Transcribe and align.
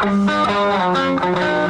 This 0.00 1.67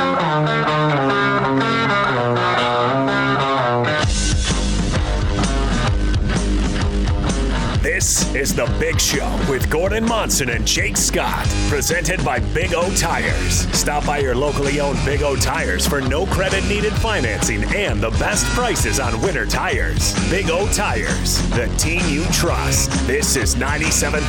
is 8.39 8.55
The 8.55 8.67
Big 8.79 9.01
Show 9.01 9.29
with 9.51 9.69
Gordon 9.69 10.05
Monson 10.05 10.51
and 10.51 10.65
Jake 10.65 10.97
Scott, 10.97 11.45
presented 11.69 12.25
by 12.25 12.39
Big 12.39 12.73
O 12.73 12.89
Tires. 12.95 13.67
Stop 13.77 14.07
by 14.07 14.19
your 14.19 14.37
locally 14.37 14.79
owned 14.79 14.99
Big 15.05 15.23
O 15.23 15.35
Tires 15.35 15.89
for 15.89 16.01
no 16.01 16.25
credit 16.25 16.65
needed 16.69 16.93
financing 16.93 17.65
and 17.75 18.01
the 18.01 18.11
best 18.11 18.47
prices 18.55 19.01
on 19.01 19.21
winter 19.23 19.45
tires. 19.45 20.15
Big 20.31 20.51
O 20.51 20.71
Tires, 20.73 21.39
the 21.51 21.67
team 21.79 22.01
you 22.09 22.25
trust. 22.27 22.93
This 23.09 23.35
is 23.35 23.57
97.5, 23.57 24.23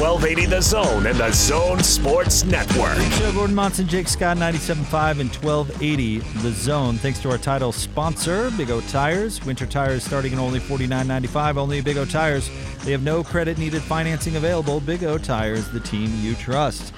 1280 0.00 0.46
The 0.46 0.60
Zone 0.60 1.06
and 1.06 1.16
The 1.16 1.30
Zone 1.30 1.80
Sports 1.80 2.44
Network. 2.44 2.98
Show 3.12 3.32
Gordon 3.34 3.54
Monson, 3.54 3.86
Jake 3.86 4.08
Scott, 4.08 4.36
97.5 4.36 5.20
and 5.20 5.30
1280 5.32 6.18
The 6.18 6.50
Zone. 6.50 6.96
Thanks 6.96 7.20
to 7.20 7.30
our 7.30 7.38
title 7.38 7.70
sponsor, 7.70 8.50
Big 8.56 8.72
O 8.72 8.80
Tires. 8.80 9.44
Winter 9.46 9.66
tires 9.66 10.02
starting 10.02 10.32
at 10.32 10.40
only 10.40 10.58
$49.95. 10.58 11.56
Only 11.56 11.80
Big 11.82 11.98
O 11.98 12.04
Tires. 12.04 12.50
They 12.84 12.90
have 12.90 13.02
no 13.02 13.22
credit 13.22 13.43
needed 13.52 13.82
financing 13.82 14.36
available. 14.36 14.80
Big 14.80 15.04
O 15.04 15.18
Tires, 15.18 15.68
the 15.68 15.80
team 15.80 16.10
you 16.20 16.34
trust. 16.34 16.92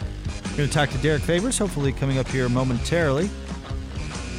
We're 0.50 0.58
going 0.58 0.68
to 0.68 0.74
talk 0.74 0.90
to 0.90 0.98
Derrick 0.98 1.22
Favors, 1.22 1.58
hopefully 1.58 1.92
coming 1.92 2.18
up 2.18 2.28
here 2.28 2.48
momentarily. 2.48 3.28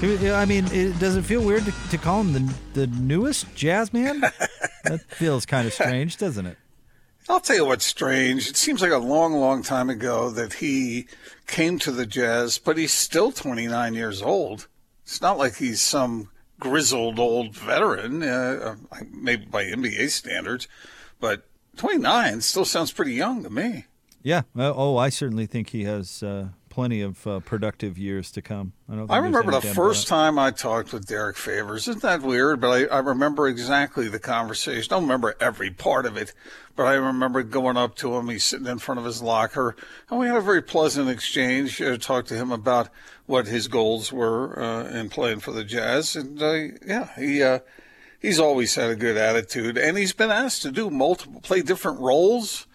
I 0.01 0.45
mean, 0.45 0.65
it, 0.71 0.97
does 0.99 1.15
it 1.15 1.23
feel 1.23 1.43
weird 1.43 1.65
to, 1.65 1.73
to 1.89 1.97
call 1.97 2.21
him 2.21 2.33
the, 2.33 2.53
the 2.73 2.87
newest 2.87 3.53
jazz 3.55 3.91
man? 3.91 4.21
that 4.83 5.01
feels 5.09 5.45
kind 5.45 5.67
of 5.67 5.73
strange, 5.73 6.17
doesn't 6.17 6.45
it? 6.45 6.57
I'll 7.29 7.39
tell 7.39 7.57
you 7.57 7.65
what's 7.65 7.85
strange. 7.85 8.47
It 8.49 8.55
seems 8.55 8.81
like 8.81 8.91
a 8.91 8.97
long, 8.97 9.33
long 9.33 9.61
time 9.61 9.89
ago 9.89 10.29
that 10.29 10.53
he 10.53 11.07
came 11.45 11.77
to 11.79 11.91
the 11.91 12.05
Jazz, 12.05 12.57
but 12.57 12.77
he's 12.77 12.93
still 12.93 13.31
29 13.31 13.93
years 13.93 14.21
old. 14.21 14.67
It's 15.03 15.21
not 15.21 15.37
like 15.37 15.57
he's 15.57 15.81
some 15.81 16.29
grizzled 16.59 17.19
old 17.19 17.55
veteran, 17.55 18.23
uh, 18.23 18.75
maybe 19.11 19.45
by 19.45 19.65
NBA 19.65 20.09
standards, 20.09 20.67
but 21.19 21.47
29 21.77 22.41
still 22.41 22.65
sounds 22.65 22.91
pretty 22.91 23.13
young 23.13 23.43
to 23.43 23.49
me. 23.49 23.85
Yeah. 24.23 24.41
Oh, 24.55 24.97
I 24.97 25.09
certainly 25.09 25.45
think 25.45 25.69
he 25.69 25.85
has 25.85 26.21
uh, 26.21 26.49
plenty 26.77 27.01
of 27.01 27.25
uh, 27.25 27.39
productive 27.39 27.97
years 27.97 28.29
to 28.31 28.41
come. 28.41 28.73
I, 28.87 29.15
I 29.15 29.17
remember 29.17 29.51
the 29.51 29.61
first 29.61 30.07
time 30.07 30.37
I 30.37 30.51
talked 30.51 30.93
with 30.93 31.07
Derrick 31.07 31.37
Favors. 31.37 31.87
Isn't 31.87 32.01
that 32.01 32.21
weird? 32.21 32.61
But 32.61 32.91
I, 32.91 32.97
I 32.97 32.99
remember 32.99 33.47
exactly 33.47 34.07
the 34.07 34.19
conversation. 34.19 34.93
I 34.93 34.95
don't 34.95 35.03
remember 35.03 35.35
every 35.39 35.71
part 35.71 36.05
of 36.05 36.17
it, 36.17 36.33
but 36.75 36.85
I 36.85 36.93
remember 36.93 37.41
going 37.41 37.77
up 37.77 37.95
to 37.95 38.15
him. 38.15 38.29
He's 38.29 38.43
sitting 38.43 38.67
in 38.67 38.79
front 38.79 38.99
of 38.99 39.05
his 39.05 39.23
locker, 39.23 39.75
and 40.09 40.19
we 40.19 40.27
had 40.27 40.37
a 40.37 40.41
very 40.41 40.61
pleasant 40.61 41.09
exchange. 41.09 41.81
I 41.81 41.97
talked 41.97 42.27
to 42.27 42.35
him 42.35 42.51
about 42.51 42.89
what 43.25 43.47
his 43.47 43.67
goals 43.67 44.11
were 44.11 44.61
uh, 44.61 44.83
in 44.89 45.09
playing 45.09 45.39
for 45.39 45.53
the 45.53 45.63
Jazz, 45.63 46.15
and 46.15 46.39
uh, 46.41 46.77
yeah, 46.85 47.09
he 47.15 47.41
uh, 47.41 47.59
he's 48.19 48.39
always 48.39 48.75
had 48.75 48.89
a 48.89 48.95
good 48.95 49.17
attitude, 49.17 49.77
and 49.77 49.97
he's 49.97 50.13
been 50.13 50.31
asked 50.31 50.61
to 50.63 50.71
do 50.71 50.89
multiple, 50.89 51.41
play 51.41 51.61
different 51.61 51.99
roles, 51.99 52.67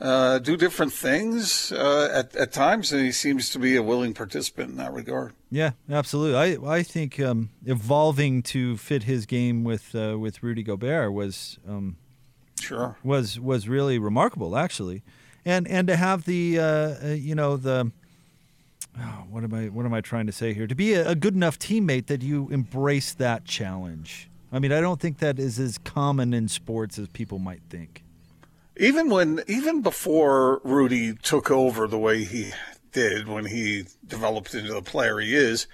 uh, 0.00 0.38
do 0.38 0.56
different 0.56 0.92
things 0.92 1.72
uh, 1.72 2.08
at 2.12 2.34
at 2.34 2.52
times, 2.52 2.92
and 2.92 3.02
he 3.02 3.12
seems 3.12 3.50
to 3.50 3.58
be 3.58 3.76
a 3.76 3.82
willing 3.82 4.14
participant 4.14 4.70
in 4.70 4.76
that 4.76 4.92
regard. 4.92 5.34
Yeah, 5.50 5.72
absolutely. 5.90 6.36
I 6.36 6.76
I 6.78 6.82
think 6.82 7.20
um, 7.20 7.50
evolving 7.66 8.42
to 8.44 8.76
fit 8.76 9.02
his 9.02 9.26
game 9.26 9.62
with 9.62 9.94
uh, 9.94 10.18
with 10.18 10.42
Rudy 10.42 10.62
Gobert 10.62 11.12
was 11.12 11.58
um, 11.68 11.96
sure 12.58 12.96
was 13.04 13.38
was 13.38 13.68
really 13.68 13.98
remarkable, 13.98 14.56
actually, 14.56 15.02
and 15.44 15.68
and 15.68 15.86
to 15.88 15.96
have 15.96 16.24
the 16.24 16.58
uh, 16.58 16.64
uh, 16.64 17.06
you 17.08 17.34
know 17.34 17.56
the. 17.56 17.92
Oh, 18.98 19.24
what 19.30 19.44
am 19.44 19.54
I? 19.54 19.68
What 19.68 19.86
am 19.86 19.94
I 19.94 20.00
trying 20.00 20.26
to 20.26 20.32
say 20.32 20.54
here? 20.54 20.66
To 20.66 20.74
be 20.74 20.94
a, 20.94 21.10
a 21.10 21.14
good 21.14 21.34
enough 21.34 21.58
teammate 21.58 22.06
that 22.06 22.22
you 22.22 22.48
embrace 22.48 23.12
that 23.14 23.44
challenge, 23.44 24.29
I 24.52 24.58
mean, 24.58 24.72
I 24.72 24.80
don't 24.80 25.00
think 25.00 25.18
that 25.18 25.38
is 25.38 25.58
as 25.58 25.78
common 25.78 26.34
in 26.34 26.48
sports 26.48 26.98
as 26.98 27.08
people 27.08 27.38
might 27.38 27.62
think. 27.68 28.02
Even 28.76 29.10
when, 29.10 29.42
even 29.46 29.82
before 29.82 30.60
Rudy 30.64 31.14
took 31.14 31.50
over 31.50 31.86
the 31.86 31.98
way 31.98 32.24
he 32.24 32.52
did 32.92 33.28
when 33.28 33.46
he 33.46 33.84
developed 34.06 34.54
into 34.54 34.72
the 34.72 34.82
player 34.82 35.18
he 35.18 35.34
is, 35.34 35.66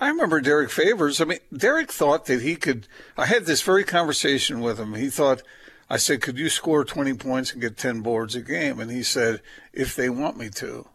I 0.00 0.08
remember 0.08 0.40
Derrick 0.40 0.70
Favors. 0.70 1.20
I 1.20 1.24
mean, 1.24 1.38
Derrick 1.56 1.92
thought 1.92 2.26
that 2.26 2.42
he 2.42 2.56
could. 2.56 2.88
I 3.16 3.26
had 3.26 3.46
this 3.46 3.62
very 3.62 3.84
conversation 3.84 4.60
with 4.60 4.78
him. 4.78 4.94
He 4.94 5.08
thought, 5.08 5.42
I 5.88 5.96
said, 5.96 6.20
could 6.20 6.38
you 6.38 6.48
score 6.48 6.84
20 6.84 7.14
points 7.14 7.52
and 7.52 7.60
get 7.60 7.76
10 7.76 8.00
boards 8.00 8.34
a 8.34 8.40
game? 8.40 8.80
And 8.80 8.90
he 8.90 9.02
said, 9.02 9.40
if 9.72 9.94
they 9.94 10.10
want 10.10 10.36
me 10.36 10.48
to. 10.50 10.88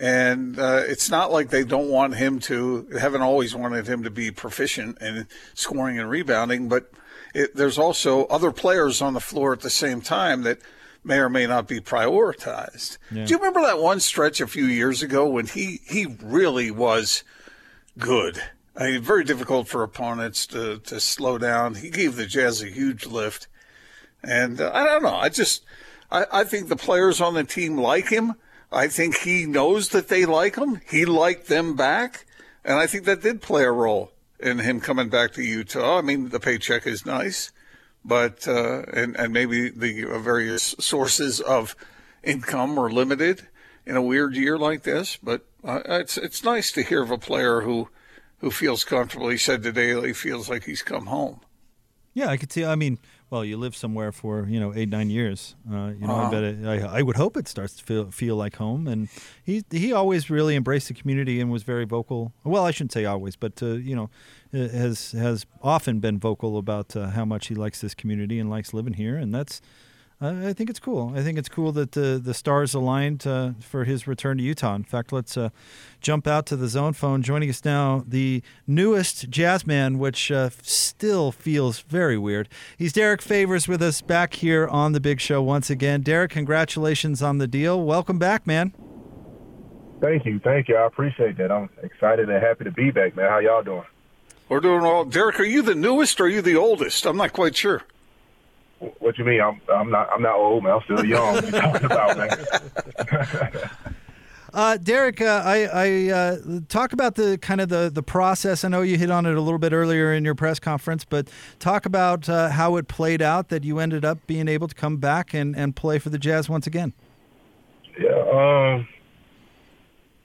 And 0.00 0.58
uh, 0.58 0.84
it's 0.86 1.10
not 1.10 1.30
like 1.30 1.50
they 1.50 1.62
don't 1.62 1.90
want 1.90 2.14
him 2.14 2.38
to, 2.40 2.88
haven't 2.98 3.20
always 3.20 3.54
wanted 3.54 3.86
him 3.86 4.02
to 4.04 4.10
be 4.10 4.30
proficient 4.30 4.96
in 5.02 5.26
scoring 5.52 5.98
and 5.98 6.08
rebounding, 6.08 6.70
but 6.70 6.90
it, 7.34 7.54
there's 7.54 7.78
also 7.78 8.24
other 8.24 8.50
players 8.50 9.02
on 9.02 9.12
the 9.12 9.20
floor 9.20 9.52
at 9.52 9.60
the 9.60 9.68
same 9.68 10.00
time 10.00 10.42
that 10.44 10.58
may 11.04 11.18
or 11.18 11.28
may 11.28 11.46
not 11.46 11.68
be 11.68 11.80
prioritized. 11.80 12.96
Yeah. 13.10 13.26
Do 13.26 13.30
you 13.30 13.38
remember 13.38 13.60
that 13.60 13.78
one 13.78 14.00
stretch 14.00 14.40
a 14.40 14.46
few 14.46 14.64
years 14.64 15.02
ago 15.02 15.28
when 15.28 15.46
he, 15.46 15.80
he 15.86 16.06
really 16.22 16.70
was 16.70 17.22
good? 17.98 18.42
I 18.74 18.92
mean, 18.92 19.02
very 19.02 19.24
difficult 19.24 19.68
for 19.68 19.82
opponents 19.82 20.46
to, 20.46 20.78
to 20.78 20.98
slow 20.98 21.36
down. 21.36 21.74
He 21.74 21.90
gave 21.90 22.16
the 22.16 22.24
Jazz 22.24 22.62
a 22.62 22.70
huge 22.70 23.04
lift. 23.04 23.48
And 24.22 24.62
uh, 24.62 24.70
I 24.72 24.84
don't 24.86 25.02
know. 25.02 25.14
I 25.16 25.28
just, 25.28 25.62
I, 26.10 26.24
I 26.32 26.44
think 26.44 26.68
the 26.68 26.76
players 26.76 27.20
on 27.20 27.34
the 27.34 27.44
team 27.44 27.76
like 27.76 28.08
him. 28.08 28.36
I 28.72 28.88
think 28.88 29.18
he 29.18 29.46
knows 29.46 29.88
that 29.88 30.08
they 30.08 30.24
like 30.24 30.56
him. 30.56 30.80
He 30.88 31.04
liked 31.04 31.48
them 31.48 31.74
back. 31.74 32.24
And 32.64 32.78
I 32.78 32.86
think 32.86 33.04
that 33.04 33.22
did 33.22 33.42
play 33.42 33.64
a 33.64 33.72
role 33.72 34.12
in 34.38 34.58
him 34.58 34.80
coming 34.80 35.08
back 35.08 35.32
to 35.32 35.42
Utah. 35.42 35.98
I 35.98 36.02
mean, 36.02 36.28
the 36.28 36.40
paycheck 36.40 36.86
is 36.86 37.04
nice, 37.04 37.52
but, 38.04 38.46
uh, 38.46 38.82
and, 38.92 39.16
and 39.16 39.32
maybe 39.32 39.70
the 39.70 40.04
various 40.18 40.74
sources 40.78 41.40
of 41.40 41.74
income 42.22 42.78
are 42.78 42.90
limited 42.90 43.48
in 43.86 43.96
a 43.96 44.02
weird 44.02 44.36
year 44.36 44.58
like 44.58 44.82
this. 44.82 45.16
But 45.16 45.46
uh, 45.64 45.80
it's, 45.86 46.16
it's 46.16 46.44
nice 46.44 46.70
to 46.72 46.82
hear 46.82 47.02
of 47.02 47.10
a 47.10 47.18
player 47.18 47.62
who, 47.62 47.88
who 48.38 48.50
feels 48.50 48.84
comfortable. 48.84 49.28
He 49.28 49.38
said 49.38 49.62
today 49.62 49.98
he 50.06 50.12
feels 50.12 50.48
like 50.48 50.64
he's 50.64 50.82
come 50.82 51.06
home. 51.06 51.40
Yeah, 52.12 52.28
I 52.28 52.36
could 52.36 52.52
see. 52.52 52.64
I 52.64 52.74
mean, 52.74 52.98
well, 53.30 53.44
you 53.44 53.56
live 53.56 53.76
somewhere 53.76 54.10
for 54.10 54.46
you 54.48 54.58
know 54.58 54.74
eight 54.74 54.88
nine 54.88 55.08
years. 55.08 55.54
Uh, 55.70 55.92
you 55.98 56.06
know, 56.06 56.14
uh-huh. 56.14 56.26
I 56.26 56.30
bet 56.30 56.42
it, 56.42 56.66
I, 56.66 56.98
I, 56.98 57.02
would 57.02 57.16
hope 57.16 57.36
it 57.36 57.46
starts 57.46 57.76
to 57.76 57.84
feel 57.84 58.10
feel 58.10 58.36
like 58.36 58.56
home. 58.56 58.88
And 58.88 59.08
he 59.42 59.64
he 59.70 59.92
always 59.92 60.28
really 60.28 60.56
embraced 60.56 60.88
the 60.88 60.94
community 60.94 61.40
and 61.40 61.50
was 61.50 61.62
very 61.62 61.84
vocal. 61.84 62.32
Well, 62.42 62.64
I 62.64 62.72
shouldn't 62.72 62.92
say 62.92 63.04
always, 63.04 63.36
but 63.36 63.62
uh, 63.62 63.74
you 63.74 63.94
know, 63.94 64.10
has 64.52 65.12
has 65.12 65.46
often 65.62 66.00
been 66.00 66.18
vocal 66.18 66.58
about 66.58 66.96
uh, 66.96 67.10
how 67.10 67.24
much 67.24 67.46
he 67.46 67.54
likes 67.54 67.80
this 67.80 67.94
community 67.94 68.38
and 68.40 68.50
likes 68.50 68.74
living 68.74 68.94
here. 68.94 69.16
And 69.16 69.32
that's 69.32 69.62
I 70.22 70.52
think 70.52 70.68
it's 70.68 70.78
cool. 70.78 71.14
I 71.16 71.22
think 71.22 71.38
it's 71.38 71.48
cool 71.48 71.72
that 71.72 71.92
the 71.92 72.20
the 72.22 72.34
stars 72.34 72.74
aligned 72.74 73.26
uh, 73.26 73.52
for 73.58 73.84
his 73.84 74.06
return 74.06 74.36
to 74.36 74.42
Utah. 74.42 74.74
In 74.74 74.84
fact, 74.84 75.14
let's 75.14 75.34
uh, 75.34 75.48
jump 76.02 76.26
out 76.26 76.44
to 76.46 76.56
the 76.56 76.68
zone 76.68 76.92
phone. 76.92 77.22
Joining 77.22 77.48
us 77.48 77.64
now, 77.64 78.04
the 78.06 78.42
newest 78.66 79.30
jazz 79.30 79.66
man, 79.66 79.98
which 79.98 80.30
uh, 80.30 80.50
still 80.60 81.32
feels 81.32 81.80
very 81.80 82.18
weird. 82.18 82.50
He's 82.76 82.92
Derrick 82.92 83.22
Favors 83.22 83.66
with 83.66 83.80
us 83.80 84.02
back 84.02 84.34
here 84.34 84.68
on 84.68 84.92
the 84.92 85.00
Big 85.00 85.20
Show 85.20 85.40
once 85.40 85.70
again. 85.70 86.02
Derrick, 86.02 86.32
congratulations 86.32 87.22
on 87.22 87.38
the 87.38 87.46
deal. 87.46 87.82
Welcome 87.82 88.18
back, 88.18 88.46
man. 88.46 88.74
Thank 90.02 90.26
you, 90.26 90.38
thank 90.38 90.68
you. 90.68 90.76
I 90.76 90.86
appreciate 90.86 91.38
that. 91.38 91.50
I'm 91.50 91.70
excited 91.82 92.28
and 92.28 92.42
happy 92.42 92.64
to 92.64 92.70
be 92.70 92.90
back, 92.90 93.16
man. 93.16 93.30
How 93.30 93.38
y'all 93.38 93.62
doing? 93.62 93.84
We're 94.50 94.60
doing 94.60 94.82
all. 94.82 95.06
Derrick, 95.06 95.40
are 95.40 95.44
you 95.44 95.62
the 95.62 95.74
newest 95.74 96.20
or 96.20 96.24
are 96.24 96.28
you 96.28 96.42
the 96.42 96.56
oldest? 96.56 97.06
I'm 97.06 97.16
not 97.16 97.32
quite 97.32 97.56
sure. 97.56 97.84
What 98.98 99.18
you 99.18 99.24
mean? 99.24 99.40
I'm 99.40 99.60
I'm 99.72 99.90
not 99.90 100.08
I'm 100.10 100.22
not 100.22 100.36
old, 100.36 100.64
man. 100.64 100.72
I'm 100.72 100.80
still 100.84 101.04
young. 101.04 101.34
what 101.34 101.44
you 101.44 101.50
talking 101.52 101.84
about, 101.84 102.16
man? 102.16 103.70
Uh, 104.52 104.76
Derrick, 104.76 105.20
uh, 105.20 105.42
I, 105.44 105.64
I 105.72 106.10
uh, 106.10 106.36
talk 106.68 106.92
about 106.92 107.14
the 107.14 107.38
kind 107.38 107.60
of 107.60 107.68
the, 107.68 107.90
the 107.92 108.02
process. 108.02 108.64
I 108.64 108.68
know 108.68 108.82
you 108.82 108.98
hit 108.98 109.10
on 109.10 109.24
it 109.26 109.36
a 109.36 109.40
little 109.40 109.58
bit 109.58 109.72
earlier 109.72 110.12
in 110.12 110.24
your 110.24 110.34
press 110.34 110.58
conference, 110.58 111.04
but 111.04 111.28
talk 111.60 111.86
about 111.86 112.28
uh, 112.28 112.48
how 112.48 112.74
it 112.76 112.88
played 112.88 113.22
out 113.22 113.48
that 113.50 113.62
you 113.62 113.78
ended 113.78 114.04
up 114.04 114.18
being 114.26 114.48
able 114.48 114.66
to 114.66 114.74
come 114.74 114.96
back 114.96 115.34
and, 115.34 115.54
and 115.56 115.76
play 115.76 116.00
for 116.00 116.10
the 116.10 116.18
Jazz 116.18 116.48
once 116.48 116.66
again. 116.66 116.92
Yeah, 117.96 118.10
um, 118.10 118.88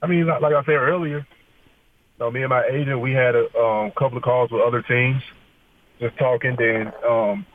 I 0.02 0.06
mean, 0.06 0.26
like 0.26 0.42
I 0.42 0.64
said 0.64 0.72
earlier, 0.72 1.18
you 1.18 1.24
know, 2.18 2.30
me 2.30 2.40
and 2.42 2.50
my 2.50 2.64
agent, 2.64 3.00
we 3.00 3.12
had 3.12 3.34
a 3.36 3.56
um, 3.56 3.92
couple 3.92 4.16
of 4.16 4.24
calls 4.24 4.50
with 4.50 4.62
other 4.62 4.82
teams, 4.82 5.22
just 6.00 6.16
talking. 6.18 6.56
Then 6.58 6.92
um, 7.08 7.46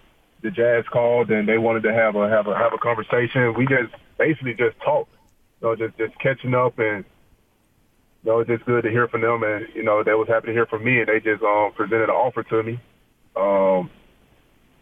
the 0.42 0.52
Jazz 0.52 0.86
called 0.92 1.30
and 1.30 1.48
they 1.48 1.58
wanted 1.58 1.84
to 1.84 1.94
have 1.94 2.16
a 2.16 2.30
have 2.30 2.48
a 2.48 2.56
have 2.56 2.74
a 2.74 2.78
conversation. 2.78 3.54
We 3.56 3.66
just 3.66 3.94
basically 4.18 4.54
just 4.54 4.80
talked, 4.84 5.14
you 5.62 5.68
know, 5.68 5.76
just 5.76 5.98
just 5.98 6.18
catching 6.20 6.54
up 6.54 6.80
and 6.80 7.06
you 8.24 8.32
know, 8.32 8.40
it's 8.40 8.50
just 8.50 8.66
good 8.66 8.84
to 8.84 8.90
hear 8.90 9.08
from 9.08 9.22
them 9.22 9.44
and 9.44 9.68
you 9.76 9.84
know, 9.84 10.04
they 10.04 10.14
was 10.14 10.28
happy 10.28 10.48
to 10.48 10.54
hear 10.54 10.66
from 10.66 10.84
me 10.84 11.00
and 11.00 11.08
they 11.08 11.20
just 11.20 11.44
um 11.44 11.72
presented 11.76 12.06
an 12.06 12.16
offer 12.16 12.44
to 12.44 12.64
me. 12.64 12.80
Um 13.36 13.90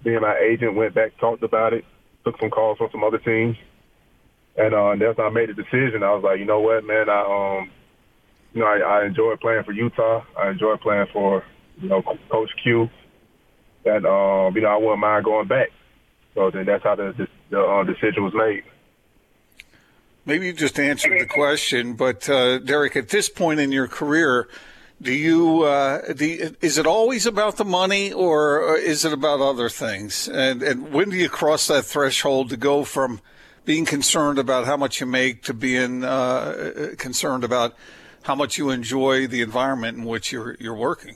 me 0.05 0.13
and 0.13 0.21
my 0.21 0.37
agent 0.37 0.75
went 0.75 0.95
back, 0.95 1.17
talked 1.19 1.43
about 1.43 1.73
it, 1.73 1.83
took 2.23 2.39
some 2.39 2.49
calls 2.49 2.77
from 2.77 2.89
some 2.91 3.03
other 3.03 3.19
teams. 3.19 3.57
And 4.57 4.73
uh 4.73 4.95
that's 4.95 5.17
when 5.17 5.27
I 5.27 5.29
made 5.29 5.49
the 5.49 5.53
decision. 5.53 6.03
I 6.03 6.13
was 6.13 6.23
like, 6.23 6.39
you 6.39 6.45
know 6.45 6.61
what, 6.61 6.85
man, 6.85 7.09
I 7.09 7.59
um 7.59 7.71
you 8.53 8.61
know, 8.61 8.67
I, 8.67 8.79
I 8.79 9.05
enjoy 9.05 9.35
playing 9.35 9.63
for 9.63 9.73
Utah. 9.73 10.23
I 10.37 10.49
enjoy 10.49 10.75
playing 10.77 11.07
for 11.13 11.43
you 11.77 11.89
know 11.89 12.01
Coach 12.31 12.49
Q. 12.63 12.89
That 13.83 14.05
um, 14.05 14.55
you 14.55 14.61
know 14.61 14.69
I 14.69 14.77
wouldn't 14.77 14.99
mind 14.99 15.25
going 15.25 15.47
back. 15.47 15.69
So 16.35 16.51
then 16.51 16.65
that's 16.65 16.83
how 16.83 16.95
the 16.95 17.13
the, 17.17 17.27
the 17.49 17.61
uh, 17.61 17.83
decision 17.83 18.23
was 18.23 18.33
made. 18.33 18.63
Maybe 20.25 20.47
you 20.47 20.53
just 20.53 20.79
answered 20.79 21.19
the 21.19 21.25
question, 21.25 21.93
but 21.93 22.29
uh, 22.29 22.59
Derrick, 22.59 22.95
at 22.95 23.09
this 23.09 23.29
point 23.29 23.59
in 23.59 23.71
your 23.71 23.87
career, 23.87 24.47
do 25.01 25.13
you, 25.13 25.63
uh, 25.63 26.13
do 26.13 26.25
you, 26.25 26.55
is 26.61 26.77
it 26.77 26.85
always 26.85 27.25
about 27.25 27.55
the 27.57 27.65
money, 27.65 28.11
or 28.11 28.75
is 28.75 29.05
it 29.05 29.13
about 29.13 29.39
other 29.39 29.69
things? 29.69 30.27
And 30.27 30.61
and 30.61 30.91
when 30.91 31.09
do 31.09 31.15
you 31.15 31.29
cross 31.29 31.67
that 31.67 31.85
threshold 31.85 32.49
to 32.49 32.57
go 32.57 32.83
from 32.83 33.21
being 33.63 33.85
concerned 33.85 34.37
about 34.37 34.65
how 34.65 34.75
much 34.75 34.99
you 34.99 35.05
make 35.05 35.41
to 35.43 35.53
being 35.53 36.03
uh, 36.03 36.91
concerned 36.97 37.43
about 37.43 37.75
how 38.23 38.35
much 38.35 38.57
you 38.57 38.69
enjoy 38.69 39.25
the 39.25 39.41
environment 39.41 39.97
in 39.97 40.03
which 40.03 40.33
you're 40.33 40.57
you're 40.59 40.75
working? 40.75 41.15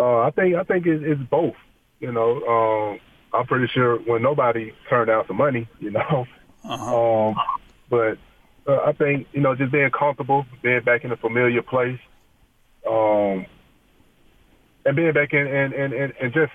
Uh, 0.00 0.20
I 0.20 0.30
think 0.30 0.56
I 0.56 0.64
think 0.64 0.86
it's, 0.86 1.04
it's 1.04 1.20
both. 1.30 1.56
You 1.98 2.10
know, 2.10 2.40
um, 2.46 3.00
I'm 3.34 3.46
pretty 3.46 3.66
sure 3.74 3.98
when 3.98 4.22
nobody 4.22 4.72
turned 4.88 5.08
down 5.08 5.24
some 5.26 5.36
money, 5.36 5.68
you 5.78 5.90
know. 5.90 6.26
Uh-huh. 6.64 7.28
Um, 7.28 7.36
but 7.90 8.18
uh, 8.66 8.80
I 8.86 8.92
think 8.92 9.26
you 9.32 9.42
know 9.42 9.54
just 9.54 9.72
being 9.72 9.90
comfortable, 9.90 10.46
being 10.62 10.82
back 10.82 11.04
in 11.04 11.12
a 11.12 11.18
familiar 11.18 11.60
place, 11.62 12.00
um, 12.88 13.44
and 14.86 14.96
being 14.96 15.12
back 15.12 15.34
in 15.34 15.46
and 15.46 15.74
and, 15.74 15.92
and, 15.92 16.12
and 16.18 16.32
just 16.32 16.52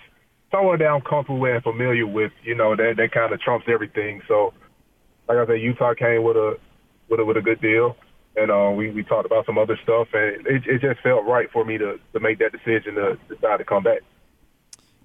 somewhere 0.49 0.79
that 0.79 0.87
I'm 0.87 1.01
comfortable 1.01 1.39
with 1.39 1.53
and 1.53 1.63
familiar 1.63 2.07
with, 2.07 2.31
you 2.43 2.55
know, 2.55 2.75
that 2.75 2.95
that 2.97 3.11
kind 3.11 3.31
of 3.31 3.39
trumps 3.41 3.67
everything. 3.71 4.21
So, 4.27 4.53
like 5.27 5.37
I 5.37 5.45
said, 5.45 5.61
Utah 5.61 5.93
came 5.93 6.23
with 6.23 6.35
a 6.35 6.57
with 7.09 7.19
a 7.19 7.25
with 7.25 7.37
a 7.37 7.41
good 7.41 7.61
deal, 7.61 7.95
and 8.37 8.51
uh, 8.51 8.71
we 8.75 8.91
we 8.91 9.03
talked 9.03 9.25
about 9.25 9.45
some 9.45 9.57
other 9.57 9.77
stuff, 9.83 10.07
and 10.13 10.45
it 10.47 10.63
it 10.65 10.81
just 10.81 11.01
felt 11.01 11.25
right 11.25 11.49
for 11.51 11.65
me 11.65 11.77
to 11.77 11.99
to 12.13 12.19
make 12.19 12.39
that 12.39 12.51
decision 12.51 12.95
to 12.95 13.17
decide 13.29 13.57
to 13.57 13.65
come 13.65 13.83
back. 13.83 14.01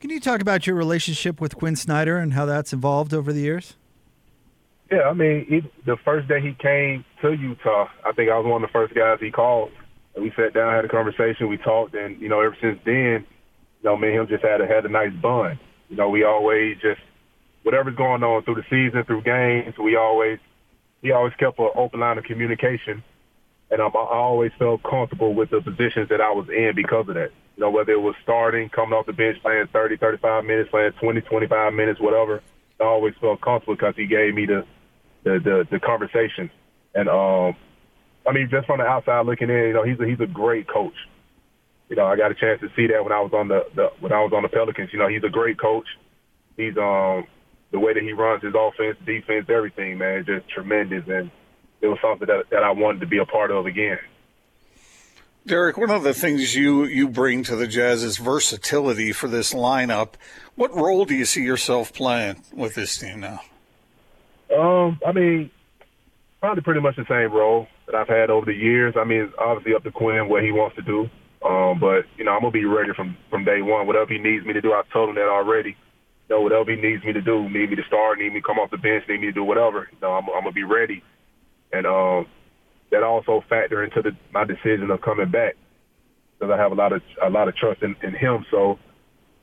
Can 0.00 0.10
you 0.10 0.20
talk 0.20 0.40
about 0.40 0.66
your 0.66 0.76
relationship 0.76 1.40
with 1.40 1.56
Quin 1.56 1.76
Snyder 1.76 2.16
and 2.16 2.32
how 2.32 2.46
that's 2.46 2.72
evolved 2.72 3.12
over 3.12 3.32
the 3.32 3.40
years? 3.40 3.76
Yeah, 4.90 5.02
I 5.02 5.12
mean, 5.12 5.46
it, 5.48 5.64
the 5.84 5.96
first 6.04 6.26
day 6.26 6.40
he 6.40 6.54
came 6.54 7.04
to 7.22 7.32
Utah, 7.32 7.88
I 8.04 8.12
think 8.12 8.30
I 8.30 8.36
was 8.38 8.46
one 8.46 8.64
of 8.64 8.68
the 8.68 8.72
first 8.72 8.94
guys 8.94 9.18
he 9.20 9.30
called. 9.30 9.70
And 10.14 10.24
we 10.24 10.32
sat 10.34 10.54
down, 10.54 10.74
had 10.74 10.84
a 10.84 10.88
conversation, 10.88 11.48
we 11.48 11.58
talked, 11.58 11.94
and 11.94 12.20
you 12.20 12.28
know, 12.28 12.40
ever 12.40 12.56
since 12.60 12.80
then, 12.84 13.24
you 13.82 13.84
know, 13.84 13.96
me 13.96 14.08
and 14.08 14.20
him 14.20 14.26
just 14.26 14.42
had 14.42 14.60
a 14.60 14.66
had 14.66 14.84
a 14.84 14.88
nice 14.88 15.12
bond. 15.22 15.58
You 15.88 15.96
know, 15.96 16.08
we 16.08 16.24
always 16.24 16.76
just 16.80 17.00
whatever's 17.62 17.94
going 17.94 18.22
on 18.24 18.42
through 18.42 18.56
the 18.56 18.64
season, 18.70 19.04
through 19.04 19.22
games, 19.22 19.74
we 19.78 19.96
always 19.96 20.38
he 21.02 21.12
always 21.12 21.32
kept 21.38 21.58
an 21.58 21.70
open 21.76 22.00
line 22.00 22.18
of 22.18 22.24
communication, 22.24 23.02
and 23.70 23.80
I, 23.80 23.86
I 23.86 24.16
always 24.16 24.52
felt 24.58 24.82
comfortable 24.82 25.34
with 25.34 25.50
the 25.50 25.60
positions 25.60 26.08
that 26.08 26.20
I 26.20 26.30
was 26.32 26.48
in 26.48 26.72
because 26.74 27.08
of 27.08 27.14
that. 27.14 27.30
You 27.56 27.60
know, 27.66 27.70
whether 27.70 27.92
it 27.92 28.00
was 28.00 28.14
starting, 28.22 28.68
coming 28.68 28.94
off 28.94 29.06
the 29.06 29.12
bench, 29.12 29.38
playing 29.42 29.68
30, 29.72 29.96
35 29.98 30.44
minutes, 30.44 30.70
playing 30.70 30.92
20, 31.00 31.20
25 31.20 31.74
minutes, 31.74 32.00
whatever. 32.00 32.42
I 32.80 32.84
always 32.84 33.14
felt 33.20 33.40
comfortable 33.40 33.74
because 33.74 33.94
he 33.96 34.06
gave 34.06 34.34
me 34.34 34.46
the 34.46 34.64
the 35.24 35.38
the, 35.38 35.68
the 35.70 35.80
conversation. 35.80 36.50
And 36.94 37.08
um, 37.08 37.54
I 38.26 38.32
mean, 38.32 38.48
just 38.50 38.66
from 38.66 38.78
the 38.78 38.84
outside 38.84 39.26
looking 39.26 39.50
in, 39.50 39.56
you 39.56 39.72
know, 39.72 39.84
he's 39.84 40.00
a, 40.00 40.06
he's 40.06 40.20
a 40.20 40.26
great 40.26 40.66
coach. 40.68 40.96
You 41.88 41.96
know, 41.96 42.06
I 42.06 42.16
got 42.16 42.30
a 42.30 42.34
chance 42.34 42.60
to 42.60 42.68
see 42.76 42.86
that 42.86 43.02
when 43.02 43.12
I 43.12 43.20
was 43.20 43.32
on 43.34 43.48
the, 43.48 43.66
the 43.74 43.90
when 44.00 44.12
I 44.12 44.22
was 44.22 44.32
on 44.34 44.42
the 44.42 44.48
Pelicans. 44.48 44.90
You 44.92 44.98
know, 44.98 45.08
he's 45.08 45.24
a 45.24 45.28
great 45.28 45.60
coach. 45.60 45.86
He's 46.56 46.76
um 46.76 47.26
the 47.72 47.78
way 47.78 47.94
that 47.94 48.02
he 48.02 48.12
runs 48.12 48.42
his 48.42 48.54
offense, 48.56 48.96
defense, 49.06 49.46
everything, 49.48 49.98
man, 49.98 50.24
just 50.26 50.48
tremendous. 50.48 51.04
And 51.06 51.30
it 51.80 51.86
was 51.86 51.98
something 52.02 52.26
that 52.26 52.50
that 52.50 52.62
I 52.62 52.70
wanted 52.70 53.00
to 53.00 53.06
be 53.06 53.18
a 53.18 53.26
part 53.26 53.50
of 53.50 53.66
again. 53.66 53.98
Derrick, 55.46 55.78
one 55.78 55.90
of 55.90 56.02
the 56.02 56.12
things 56.12 56.54
you, 56.54 56.84
you 56.84 57.08
bring 57.08 57.42
to 57.44 57.56
the 57.56 57.66
Jazz 57.66 58.04
is 58.04 58.18
versatility 58.18 59.10
for 59.10 59.26
this 59.26 59.54
lineup. 59.54 60.10
What 60.54 60.74
role 60.74 61.06
do 61.06 61.14
you 61.14 61.24
see 61.24 61.42
yourself 61.42 61.94
playing 61.94 62.42
with 62.52 62.74
this 62.74 62.98
team 62.98 63.20
now? 63.20 63.40
Um, 64.54 65.00
I 65.06 65.12
mean, 65.12 65.50
probably 66.40 66.62
pretty 66.62 66.80
much 66.80 66.96
the 66.96 67.06
same 67.08 67.32
role 67.32 67.68
that 67.86 67.94
I've 67.94 68.08
had 68.08 68.28
over 68.28 68.44
the 68.44 68.54
years. 68.54 68.94
I 68.98 69.04
mean, 69.04 69.22
it's 69.22 69.34
obviously 69.38 69.74
up 69.74 69.82
to 69.84 69.90
Quin 69.90 70.28
what 70.28 70.42
he 70.42 70.52
wants 70.52 70.76
to 70.76 70.82
do. 70.82 71.08
Um, 71.42 71.80
but 71.80 72.04
you 72.18 72.24
know, 72.24 72.32
I'm 72.32 72.40
gonna 72.40 72.50
be 72.50 72.66
ready 72.66 72.92
from 72.94 73.16
from 73.30 73.44
day 73.44 73.62
one. 73.62 73.86
Whatever 73.86 74.12
he 74.12 74.18
needs 74.18 74.44
me 74.44 74.52
to 74.52 74.60
do, 74.60 74.72
I 74.72 74.82
told 74.92 75.08
him 75.08 75.14
that 75.14 75.28
already. 75.28 75.70
You 76.28 76.36
know, 76.36 76.42
whatever 76.42 76.70
he 76.70 76.76
needs 76.76 77.02
me 77.02 77.14
to 77.14 77.22
do, 77.22 77.48
need 77.48 77.70
me 77.70 77.76
to 77.76 77.84
start, 77.84 78.18
need 78.18 78.34
me 78.34 78.40
to 78.40 78.46
come 78.46 78.58
off 78.58 78.70
the 78.70 78.76
bench, 78.76 79.04
need 79.08 79.20
me 79.20 79.28
to 79.28 79.32
do 79.32 79.44
whatever. 79.44 79.88
You 79.90 79.98
know, 80.02 80.12
I'm, 80.12 80.28
I'm 80.28 80.42
gonna 80.42 80.52
be 80.52 80.64
ready. 80.64 81.02
And 81.72 81.86
um, 81.86 82.26
that 82.90 83.02
also 83.02 83.44
factor 83.48 83.84
into 83.84 84.02
the, 84.02 84.16
my 84.32 84.44
decision 84.44 84.90
of 84.90 85.00
coming 85.00 85.30
back 85.30 85.56
because 86.38 86.52
I 86.52 86.60
have 86.60 86.72
a 86.72 86.74
lot 86.74 86.92
of 86.92 87.02
a 87.22 87.30
lot 87.30 87.48
of 87.48 87.56
trust 87.56 87.82
in, 87.82 87.96
in 88.02 88.14
him. 88.14 88.44
So, 88.50 88.78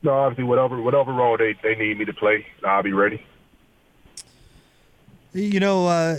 you 0.02 0.10
no, 0.10 0.14
obviously, 0.14 0.44
whatever 0.44 0.82
whatever 0.82 1.14
role 1.14 1.38
they, 1.38 1.56
they 1.64 1.76
need 1.76 1.98
me 1.98 2.06
to 2.06 2.14
play, 2.14 2.46
I'll 2.66 2.84
be 2.84 2.94
ready. 2.94 3.26
You 5.34 5.60
know, 5.60 5.88
uh, 5.88 6.18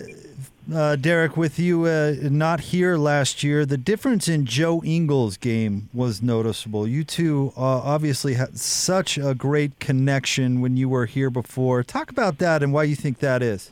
uh, 0.73 0.97
Derrick, 0.97 1.37
with 1.37 1.59
you 1.59 1.87
uh, 1.87 2.15
not 2.23 2.61
here 2.61 2.97
last 2.97 3.43
year, 3.43 3.65
the 3.67 3.79
difference 3.79 4.29
in 4.29 4.45
Joe 4.45 4.83
Ingles' 4.85 5.37
game 5.37 5.89
was 5.93 6.23
noticeable. 6.23 6.87
You 6.87 7.05
two 7.05 7.53
uh, 7.57 7.61
obviously 7.61 8.35
had 8.35 8.59
such 8.59 9.19
a 9.19 9.35
great 9.35 9.81
connection 9.81 10.61
when 10.61 10.77
you 10.77 10.89
were 10.89 11.07
here 11.07 11.31
before. 11.31 11.83
Talk 11.83 12.11
about 12.11 12.39
that 12.39 12.63
and 12.63 12.73
why 12.73 12.85
you 12.85 12.95
think 12.95 13.19
that 13.19 13.43
is. 13.43 13.71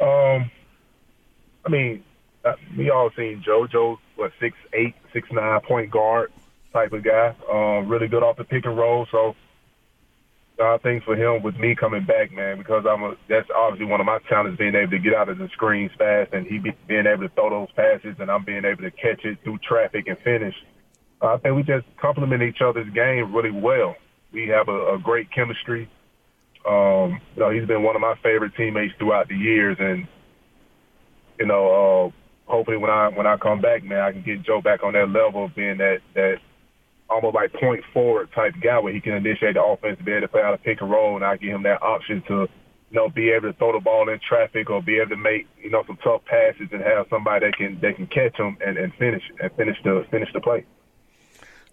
Um, 0.00 0.50
I 1.64 1.68
mean, 1.68 2.04
uh, 2.44 2.52
we 2.76 2.90
all 2.90 3.10
seen. 3.16 3.42
Joe, 3.44 3.98
what 4.16 4.32
six 4.40 4.56
eight, 4.72 4.94
six 5.12 5.28
nine 5.30 5.60
point 5.60 5.90
guard 5.90 6.32
type 6.72 6.92
of 6.92 7.04
guy. 7.04 7.34
Um, 7.50 7.88
really 7.88 8.08
good 8.08 8.22
off 8.22 8.36
the 8.36 8.44
pick 8.44 8.64
and 8.64 8.76
roll. 8.76 9.06
So 9.10 9.34
I 10.60 10.78
think 10.78 11.04
for 11.04 11.16
him 11.16 11.42
with 11.42 11.56
me 11.58 11.74
coming 11.74 12.04
back, 12.04 12.32
man, 12.32 12.58
because 12.58 12.84
I'm 12.88 13.02
a 13.02 13.16
that's 13.28 13.48
obviously 13.54 13.86
one 13.86 14.00
of 14.00 14.06
my 14.06 14.18
talents 14.28 14.58
being 14.58 14.74
able 14.74 14.90
to 14.90 14.98
get 14.98 15.14
out 15.14 15.28
of 15.28 15.38
the 15.38 15.48
screens 15.48 15.90
fast 15.98 16.32
and 16.32 16.46
he 16.46 16.58
be, 16.58 16.72
being 16.86 17.06
able 17.06 17.28
to 17.28 17.34
throw 17.34 17.50
those 17.50 17.72
passes 17.74 18.16
and 18.18 18.30
I'm 18.30 18.44
being 18.44 18.64
able 18.64 18.82
to 18.82 18.90
catch 18.90 19.24
it 19.24 19.38
through 19.42 19.58
traffic 19.58 20.06
and 20.06 20.18
finish. 20.18 20.54
I 21.22 21.36
think 21.38 21.54
we 21.54 21.62
just 21.62 21.86
complement 22.00 22.42
each 22.42 22.62
other's 22.62 22.88
game 22.94 23.34
really 23.34 23.50
well. 23.50 23.96
We 24.32 24.48
have 24.48 24.68
a, 24.68 24.94
a 24.94 24.98
great 24.98 25.30
chemistry. 25.30 25.90
Um, 26.66 27.20
you 27.34 27.40
know, 27.40 27.50
he's 27.50 27.66
been 27.66 27.82
one 27.82 27.96
of 27.96 28.00
my 28.00 28.14
favorite 28.22 28.52
teammates 28.56 28.94
throughout 28.98 29.28
the 29.28 29.36
years, 29.36 29.76
and 29.80 30.06
you 31.40 31.46
know, 31.46 32.12
uh, 32.46 32.50
hopefully 32.50 32.76
when 32.76 32.90
I 32.90 33.08
when 33.08 33.26
I 33.26 33.36
come 33.38 33.60
back, 33.60 33.82
man, 33.82 34.00
I 34.00 34.12
can 34.12 34.22
get 34.22 34.42
Joe 34.42 34.60
back 34.60 34.82
on 34.84 34.92
that 34.92 35.08
level 35.08 35.46
of 35.46 35.54
being 35.54 35.78
that 35.78 36.00
that 36.14 36.36
almost 37.08 37.34
like 37.34 37.52
point 37.54 37.82
forward 37.92 38.28
type 38.32 38.54
guy 38.62 38.78
where 38.78 38.92
he 38.92 39.00
can 39.00 39.14
initiate 39.14 39.54
the 39.54 39.64
offense, 39.64 39.98
be 40.04 40.12
able 40.12 40.22
to 40.22 40.28
play 40.28 40.42
out 40.42 40.54
a 40.54 40.58
pick 40.58 40.80
and 40.80 40.90
roll, 40.90 41.16
and 41.16 41.24
I 41.24 41.36
give 41.36 41.50
him 41.50 41.64
that 41.64 41.82
option 41.82 42.22
to, 42.28 42.34
you 42.90 42.96
know, 42.96 43.08
be 43.08 43.30
able 43.30 43.52
to 43.52 43.58
throw 43.58 43.72
the 43.72 43.80
ball 43.80 44.08
in 44.08 44.20
traffic 44.20 44.70
or 44.70 44.82
be 44.82 44.98
able 44.98 45.10
to 45.10 45.16
make, 45.16 45.48
you 45.60 45.70
know, 45.70 45.82
some 45.86 45.98
tough 46.04 46.24
passes 46.26 46.68
and 46.70 46.82
have 46.82 47.06
somebody 47.08 47.46
that 47.46 47.56
can 47.56 47.80
that 47.80 47.96
can 47.96 48.06
catch 48.06 48.36
them 48.36 48.58
and, 48.64 48.76
and 48.76 48.92
finish 48.94 49.22
and 49.40 49.50
finish 49.52 49.76
the 49.82 50.06
finish 50.10 50.28
the 50.32 50.40
play. 50.40 50.66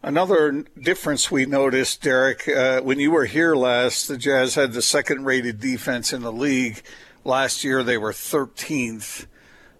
Another 0.03 0.63
difference 0.79 1.31
we 1.31 1.45
noticed, 1.45 2.03
Derrick, 2.03 2.47
uh, 2.47 2.81
when 2.81 2.99
you 2.99 3.11
were 3.11 3.25
here 3.25 3.55
last, 3.55 4.07
the 4.07 4.15
Jazz 4.15 4.53
had 4.55 4.73
the 4.73 4.81
second 4.81 5.25
rated 5.25 5.59
defense 5.59 6.13
in 6.13 6.21
the 6.21 6.31
league. 6.31 6.81
Last 7.23 7.63
year 7.63 7.83
they 7.83 7.97
were 7.97 8.13
13th. 8.13 9.25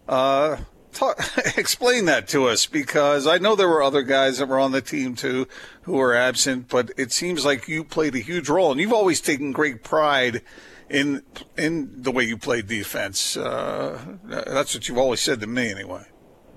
Uh, 0.07 0.57
talk, 0.93 1.19
explain 1.57 2.05
that 2.05 2.27
to 2.29 2.47
us 2.47 2.65
because 2.65 3.27
I 3.27 3.37
know 3.37 3.55
there 3.55 3.67
were 3.67 3.83
other 3.83 4.03
guys 4.03 4.39
that 4.39 4.47
were 4.47 4.59
on 4.59 4.71
the 4.71 4.81
team 4.81 5.15
too 5.15 5.47
who 5.83 5.93
were 5.93 6.15
absent, 6.15 6.67
but 6.69 6.91
it 6.97 7.11
seems 7.11 7.45
like 7.45 7.67
you 7.67 7.83
played 7.83 8.15
a 8.15 8.19
huge 8.19 8.49
role, 8.49 8.71
and 8.71 8.79
you've 8.81 8.93
always 8.93 9.21
taken 9.21 9.51
great 9.51 9.83
pride 9.83 10.41
in 10.89 11.23
in 11.57 12.01
the 12.01 12.11
way 12.11 12.23
you 12.23 12.37
played 12.37 12.67
defense. 12.67 13.37
Uh, 13.37 14.17
that's 14.23 14.73
what 14.73 14.87
you've 14.87 14.97
always 14.97 15.21
said 15.21 15.39
to 15.41 15.47
me, 15.47 15.69
anyway. 15.69 16.05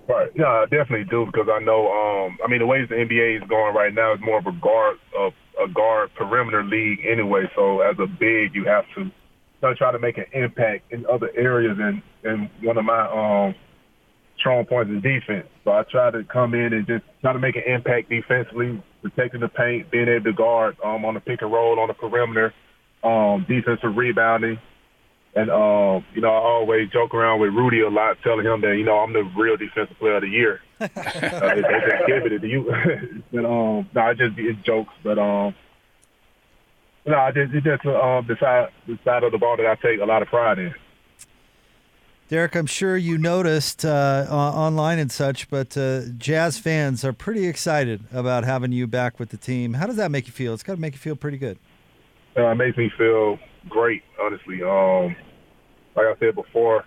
Right. 0.09 0.31
Yeah, 0.35 0.49
I 0.49 0.65
definitely 0.65 1.05
do 1.05 1.27
because 1.27 1.49
I 1.49 1.61
know. 1.61 1.87
Um, 1.87 2.39
I 2.45 2.49
mean, 2.49 2.59
the 2.59 2.67
way 2.67 2.85
the 2.85 2.95
NBA 2.95 3.43
is 3.43 3.49
going 3.49 3.75
right 3.75 3.95
now 3.95 4.13
is 4.13 4.21
more 4.21 4.39
of 4.39 4.47
a 4.47 4.53
guard 4.53 4.99
of 5.17 5.33
a 5.63 5.69
guard 5.69 6.11
perimeter 6.15 6.65
league 6.65 7.01
anyway. 7.07 7.49
So 7.55 7.81
as 7.81 7.97
a 8.01 8.07
big, 8.07 8.55
you 8.55 8.65
have 8.65 8.85
to 8.97 9.11
I 9.69 9.75
try 9.75 9.93
to 9.93 9.99
make 9.99 10.19
an 10.19 10.27
impact 10.33 10.93
in 10.93 11.05
other 11.07 11.31
areas. 11.37 11.77
And, 11.79 12.03
and 12.25 12.51
one 12.63 12.79
of 12.79 12.85
my 12.85 13.07
um, 13.49 13.55
strong 14.39 14.65
points 14.65 14.91
is 14.91 15.03
defense. 15.03 15.47
So 15.65 15.73
I 15.73 15.83
try 15.91 16.11
to 16.11 16.25
come 16.25 16.55
in 16.55 16.73
and 16.73 16.87
just 16.87 17.05
try 17.21 17.33
to 17.33 17.39
make 17.39 17.57
an 17.57 17.63
impact 17.67 18.11
defensively, 18.11 18.83
protecting 19.03 19.41
the 19.41 19.49
paint, 19.49 19.91
being 19.91 20.09
able 20.09 20.25
to 20.25 20.33
guard 20.33 20.77
um, 20.85 21.05
on 21.05 21.15
the 21.15 21.21
pick 21.21 21.43
and 21.43 21.53
roll, 21.53 21.79
on 21.79 21.89
the 21.89 21.95
perimeter, 21.95 22.53
um, 23.05 23.47
defensive 23.49 23.97
rebounding. 23.97 24.59
And, 25.35 25.49
um, 25.49 26.05
you 26.13 26.21
know, 26.23 26.29
I 26.29 26.41
always 26.41 26.91
joke 26.91 27.15
around 27.15 27.41
with 27.41 27.51
Rudy 27.51 27.83
a 27.83 27.89
lot, 27.89 28.17
telling 28.25 28.45
him 28.45 28.63
that, 28.63 28.75
you 28.77 28.85
know, 28.85 28.99
I'm 28.99 29.13
the 29.13 29.23
real 29.39 29.57
defensive 29.57 29.97
player 29.99 30.17
of 30.17 30.23
the 30.23 30.29
year. 30.29 30.61
uh, 30.81 30.89
they, 30.89 31.63
they 31.63 31.81
just 31.87 32.07
give 32.09 32.27
it 32.27 32.39
to 32.41 32.49
you. 32.49 32.65
but, 33.33 33.45
um, 33.45 33.89
no, 33.95 34.01
I 34.01 34.15
just, 34.15 34.35
it's 34.39 34.61
jokes. 34.67 34.93
But, 35.05 35.21
um, 35.21 35.55
no, 37.07 37.31
it's 37.35 37.53
just 37.65 37.87
um, 37.87 38.27
the 38.27 38.37
side 38.39 38.69
the 38.87 38.99
side 39.05 39.23
of 39.25 39.33
the 39.33 39.39
ball 39.39 39.57
that 39.57 39.67
I 39.67 39.75
take 39.77 40.01
a 40.01 40.05
lot 40.05 40.23
of 40.23 40.29
pride 40.29 40.59
in. 40.59 40.75
Derrick, 42.29 42.55
I'm 42.55 42.67
sure 42.67 42.97
you 42.97 43.19
noticed 43.19 43.85
uh, 43.85 44.25
online 44.31 45.01
and 45.01 45.11
such, 45.11 45.51
but 45.51 45.77
uh, 45.77 46.03
Jazz 46.17 46.61
fans 46.61 47.05
are 47.05 47.13
pretty 47.13 47.49
excited 47.49 48.05
about 48.13 48.45
having 48.45 48.71
you 48.71 48.87
back 48.87 49.19
with 49.19 49.31
the 49.31 49.37
team. 49.37 49.75
How 49.75 49.87
does 49.87 49.97
that 49.97 50.13
make 50.13 50.29
you 50.29 50.33
feel? 50.33 50.55
It's 50.55 50.63
got 50.63 50.77
to 50.77 50.81
make 50.81 50.93
you 50.93 51.01
feel 51.01 51.17
pretty 51.17 51.39
good. 51.39 51.59
Uh, 52.39 52.47
it 52.51 52.55
makes 52.55 52.77
me 52.77 52.89
feel 52.97 53.41
great, 53.69 54.05
honestly. 54.21 54.63
Um, 54.63 55.17
like 55.97 56.07
I 56.07 56.15
said 56.21 56.37
before, 56.37 56.85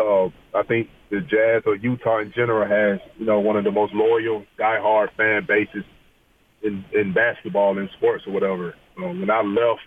uh, 0.00 0.28
I 0.54 0.62
think 0.66 0.88
the 1.10 1.20
Jazz 1.20 1.64
or 1.66 1.76
Utah 1.76 2.20
in 2.20 2.32
general 2.32 2.66
has, 2.66 3.00
you 3.18 3.26
know, 3.26 3.40
one 3.40 3.56
of 3.56 3.64
the 3.64 3.70
most 3.70 3.92
loyal, 3.92 4.46
diehard 4.58 5.12
fan 5.14 5.44
bases 5.46 5.84
in, 6.62 6.84
in 6.92 7.12
basketball 7.12 7.78
and 7.78 7.88
sports 7.96 8.24
or 8.26 8.32
whatever. 8.32 8.74
Um, 8.98 9.20
when 9.20 9.30
I 9.30 9.42
left 9.42 9.82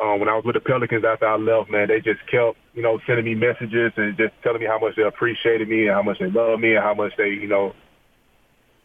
um, 0.00 0.20
when 0.20 0.28
I 0.28 0.36
was 0.36 0.44
with 0.44 0.54
the 0.54 0.60
Pelicans 0.60 1.04
after 1.08 1.26
I 1.26 1.36
left, 1.36 1.70
man, 1.70 1.88
they 1.88 2.00
just 2.04 2.20
kept, 2.28 2.58
you 2.74 2.82
know, 2.82 3.00
sending 3.06 3.24
me 3.24 3.34
messages 3.34 3.92
and 3.96 4.16
just 4.16 4.34
telling 4.42 4.60
me 4.60 4.66
how 4.66 4.78
much 4.78 4.94
they 4.96 5.02
appreciated 5.02 5.68
me 5.68 5.88
and 5.88 5.94
how 5.96 6.02
much 6.02 6.18
they 6.20 6.28
loved 6.28 6.60
me 6.60 6.74
and 6.76 6.84
how 6.84 6.92
much 6.92 7.12
they, 7.16 7.28
you 7.28 7.48
know, 7.48 7.72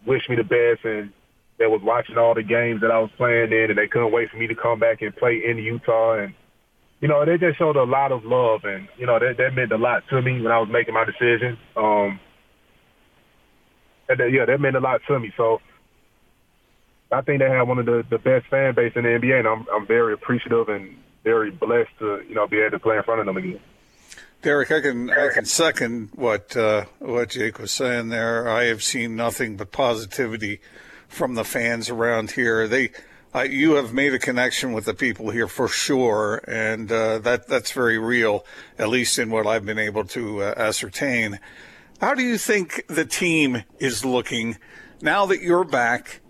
wished 0.08 0.29
me 0.29 0.38
the 0.38 0.48
best 0.48 0.86
and 0.86 1.12
they 1.60 1.67
was 1.67 1.81
watching 1.84 2.17
all 2.17 2.34
the 2.34 2.43
games 2.43 2.79
that 2.81 2.91
I 2.91 3.00
was 3.00 3.12
playing 3.17 3.51
in 3.51 3.70
and 3.70 3.77
they 3.77 3.88
couldn't 3.88 4.13
wait 4.13 4.31
for 4.31 4.38
me 4.38 4.48
to 4.48 4.55
come 4.55 4.79
back 4.79 5.01
and 5.01 5.15
play 5.15 5.43
in 5.46 5.58
Utah 5.58 6.24
and 6.24 6.34
you 7.01 7.08
know, 7.08 7.25
they 7.25 7.38
just 7.38 7.58
showed 7.58 7.75
a 7.75 7.84
lot 7.84 8.12
of 8.12 8.24
love 8.24 8.62
and, 8.63 8.88
you 8.96 9.08
know, 9.08 9.17
that 9.17 9.36
that 9.38 9.55
meant 9.55 9.72
a 9.72 9.77
lot 9.77 10.03
to 10.12 10.22
me 10.22 10.39
when 10.39 10.51
I 10.51 10.60
was 10.60 10.70
making 10.72 10.93
my 10.93 11.03
decision. 11.03 11.58
Um 11.75 12.20
and 14.08 14.20
that, 14.20 14.31
yeah, 14.31 14.46
that 14.46 14.62
meant 14.62 14.75
a 14.75 14.79
lot 14.79 15.01
to 15.08 15.20
me. 15.20 15.34
So 15.36 15.60
I 17.12 17.22
think 17.22 17.39
they 17.39 17.50
have 17.50 17.68
one 17.68 17.80
of 17.80 17.86
the, 17.86 18.06
the 18.10 18.18
best 18.18 18.48
fan 18.48 18.74
base 18.74 18.94
in 18.96 19.03
the 19.03 19.10
NBA, 19.10 19.39
and 19.39 19.48
I'm 19.48 19.65
I'm 19.74 19.86
very 19.86 20.13
appreciative 20.13 20.70
and 20.70 20.98
very 21.24 21.51
blessed 21.51 21.91
to 22.00 22.24
you 22.27 22.36
know 22.36 22.48
be 22.48 22.60
able 22.60 22.72
to 22.72 22.80
play 22.80 22.98
in 22.98 23.03
front 23.03 23.20
of 23.20 23.25
them 23.25 23.38
again. 23.38 23.60
Derrick, 24.41 24.72
I 24.72 24.82
can 24.82 25.10
I 25.12 25.30
can 25.34 25.46
second 25.46 26.10
what 26.15 26.56
uh, 26.58 26.86
what 27.00 27.30
Jake 27.30 27.60
was 27.60 27.72
saying 27.72 28.10
there. 28.10 28.50
I 28.50 28.63
have 28.65 28.82
seen 28.82 29.15
nothing 29.15 29.56
but 29.56 29.72
positivity 29.72 30.62
from 31.08 31.36
the 31.36 31.44
fans 31.44 31.89
around 31.89 32.32
here. 32.32 32.68
They, 32.68 32.91
uh, 33.36 33.41
you 33.41 33.74
have 33.74 33.94
made 33.94 34.13
a 34.13 34.20
connection 34.20 34.74
with 34.74 34.86
the 34.86 34.94
people 34.94 35.30
here 35.30 35.48
for 35.48 35.68
sure, 35.68 36.41
and 36.48 36.91
uh, 36.91 37.20
that 37.20 37.48
that's 37.48 37.72
very 37.72 38.00
real, 38.00 38.46
at 38.80 38.89
least 38.89 39.20
in 39.20 39.30
what 39.30 39.46
I've 39.46 39.65
been 39.65 39.80
able 39.80 40.06
to 40.06 40.41
uh, 40.41 40.53
ascertain. 40.58 41.39
How 42.00 42.15
do 42.15 42.24
you 42.24 42.39
think 42.39 42.84
the 42.88 43.06
team 43.06 43.63
is 43.80 44.03
looking 44.03 44.58
now 45.01 45.27
that 45.27 45.41
you're 45.41 45.63
back? 45.63 46.21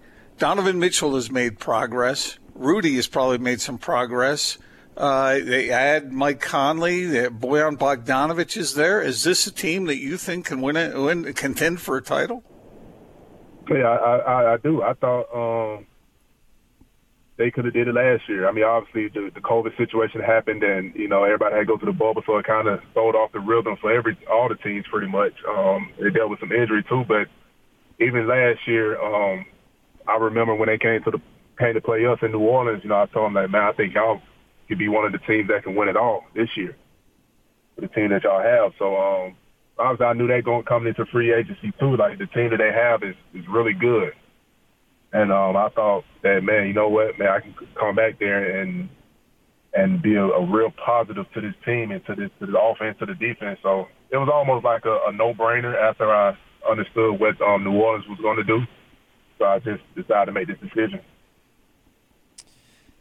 Donovan 0.41 0.79
Mitchell 0.79 1.13
has 1.13 1.29
made 1.29 1.59
progress. 1.59 2.39
Rudy 2.55 2.95
has 2.95 3.05
probably 3.05 3.37
made 3.37 3.61
some 3.61 3.77
progress. 3.77 4.57
Uh, 4.97 5.37
they 5.37 5.69
add 5.69 6.11
Mike 6.11 6.41
Conley. 6.41 7.03
Bojan 7.03 7.77
Bogdanovic 7.77 8.57
is 8.57 8.73
there. 8.73 9.03
Is 9.03 9.23
this 9.23 9.45
a 9.45 9.51
team 9.51 9.85
that 9.85 9.97
you 9.99 10.17
think 10.17 10.47
can 10.47 10.59
win 10.59 10.77
it, 10.77 10.97
win 10.97 11.31
contend 11.35 11.79
for 11.79 11.95
a 11.95 12.01
title? 12.01 12.43
Yeah, 13.69 13.87
I, 13.87 14.17
I, 14.17 14.53
I 14.53 14.57
do. 14.57 14.81
I 14.81 14.93
thought 14.93 15.27
um, 15.31 15.85
they 17.37 17.51
could 17.51 17.65
have 17.65 17.75
did 17.75 17.87
it 17.87 17.93
last 17.93 18.27
year. 18.27 18.49
I 18.49 18.51
mean, 18.51 18.63
obviously 18.63 19.09
the, 19.09 19.29
the 19.35 19.41
COVID 19.41 19.77
situation 19.77 20.21
happened, 20.21 20.63
and 20.63 20.95
you 20.95 21.07
know 21.07 21.23
everybody 21.23 21.53
had 21.53 21.61
to 21.61 21.65
go 21.67 21.77
to 21.77 21.85
the 21.85 21.91
bubble, 21.91 22.23
so 22.25 22.39
it 22.39 22.47
kind 22.47 22.67
of 22.67 22.79
throwed 22.93 23.13
off 23.13 23.31
the 23.31 23.39
rhythm 23.39 23.77
for 23.79 23.93
every 23.93 24.17
all 24.27 24.49
the 24.49 24.55
teams 24.55 24.85
pretty 24.89 25.07
much. 25.07 25.33
Um, 25.47 25.91
they 26.01 26.09
dealt 26.09 26.31
with 26.31 26.39
some 26.39 26.51
injury 26.51 26.83
too, 26.89 27.03
but 27.07 27.27
even 27.99 28.27
last 28.27 28.67
year, 28.67 28.99
um, 28.99 29.45
I 30.11 30.17
remember 30.17 30.55
when 30.55 30.67
they 30.67 30.77
came 30.77 31.01
to 31.03 31.11
the 31.11 31.21
came 31.57 31.73
to 31.73 31.81
play 31.81 32.05
us 32.05 32.19
in 32.21 32.31
New 32.31 32.39
Orleans. 32.39 32.81
You 32.83 32.89
know, 32.89 33.01
I 33.01 33.05
told 33.07 33.27
them 33.27 33.33
that 33.35 33.49
man, 33.49 33.61
I 33.63 33.71
think 33.73 33.93
y'all 33.93 34.21
could 34.67 34.79
be 34.79 34.89
one 34.89 35.05
of 35.05 35.11
the 35.11 35.19
teams 35.19 35.47
that 35.49 35.63
can 35.63 35.75
win 35.75 35.89
it 35.89 35.95
all 35.95 36.23
this 36.35 36.49
year. 36.55 36.75
The 37.79 37.87
team 37.87 38.09
that 38.09 38.23
y'all 38.23 38.41
have. 38.41 38.73
So 38.77 38.95
um, 38.97 39.35
obviously, 39.77 40.05
I 40.05 40.13
knew 40.13 40.27
they 40.27 40.41
going 40.41 40.63
come 40.63 40.87
into 40.87 41.05
free 41.11 41.33
agency 41.33 41.71
too. 41.79 41.95
Like 41.95 42.19
the 42.19 42.27
team 42.27 42.49
that 42.51 42.59
they 42.59 42.71
have 42.73 43.03
is 43.03 43.15
is 43.33 43.45
really 43.49 43.73
good. 43.73 44.13
And 45.13 45.31
um, 45.31 45.55
I 45.57 45.69
thought 45.69 46.03
that 46.23 46.41
man, 46.43 46.67
you 46.67 46.73
know 46.73 46.89
what, 46.89 47.17
man, 47.19 47.29
I 47.29 47.39
can 47.39 47.55
come 47.79 47.95
back 47.95 48.19
there 48.19 48.61
and 48.61 48.89
and 49.73 50.01
be 50.01 50.15
a, 50.15 50.25
a 50.25 50.45
real 50.45 50.71
positive 50.83 51.25
to 51.33 51.41
this 51.41 51.55
team 51.65 51.91
and 51.91 52.05
to 52.05 52.15
this 52.15 52.29
to 52.39 52.45
the 52.45 52.59
offense, 52.59 52.97
to 52.99 53.05
the 53.05 53.15
defense. 53.15 53.59
So 53.63 53.87
it 54.11 54.17
was 54.17 54.29
almost 54.31 54.65
like 54.65 54.83
a, 54.85 54.99
a 55.07 55.11
no 55.13 55.33
brainer 55.33 55.75
after 55.75 56.11
I 56.11 56.37
understood 56.69 57.19
what 57.19 57.41
um, 57.41 57.63
New 57.63 57.79
Orleans 57.79 58.05
was 58.07 58.19
going 58.21 58.37
to 58.37 58.43
do. 58.43 58.59
So 59.41 59.47
I 59.47 59.57
just 59.57 59.81
decided 59.95 60.27
to 60.27 60.31
make 60.33 60.47
this 60.47 60.59
decision. 60.59 60.99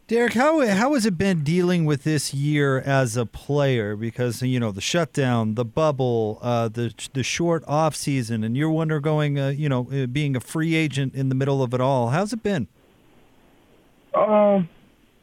Derrick, 0.07 0.33
how 0.33 0.65
how 0.65 0.95
has 0.95 1.05
it 1.05 1.15
been 1.15 1.43
dealing 1.43 1.85
with 1.85 2.03
this 2.03 2.33
year 2.33 2.79
as 2.79 3.15
a 3.15 3.27
player? 3.27 3.95
Because 3.95 4.41
you 4.41 4.59
know 4.59 4.71
the 4.71 4.81
shutdown, 4.81 5.53
the 5.53 5.63
bubble, 5.63 6.39
uh, 6.41 6.67
the 6.67 6.95
the 7.13 7.21
short 7.21 7.63
off 7.67 7.95
season, 7.95 8.43
and 8.43 8.57
you're 8.57 8.75
undergoing, 8.75 9.37
uh, 9.37 9.49
you 9.49 9.69
know, 9.69 9.87
uh, 9.91 10.07
being 10.07 10.35
a 10.35 10.39
free 10.39 10.73
agent 10.73 11.13
in 11.13 11.29
the 11.29 11.35
middle 11.35 11.61
of 11.61 11.75
it 11.75 11.79
all. 11.79 12.09
How's 12.09 12.33
it 12.33 12.41
been? 12.41 12.67
Um, 14.15 14.67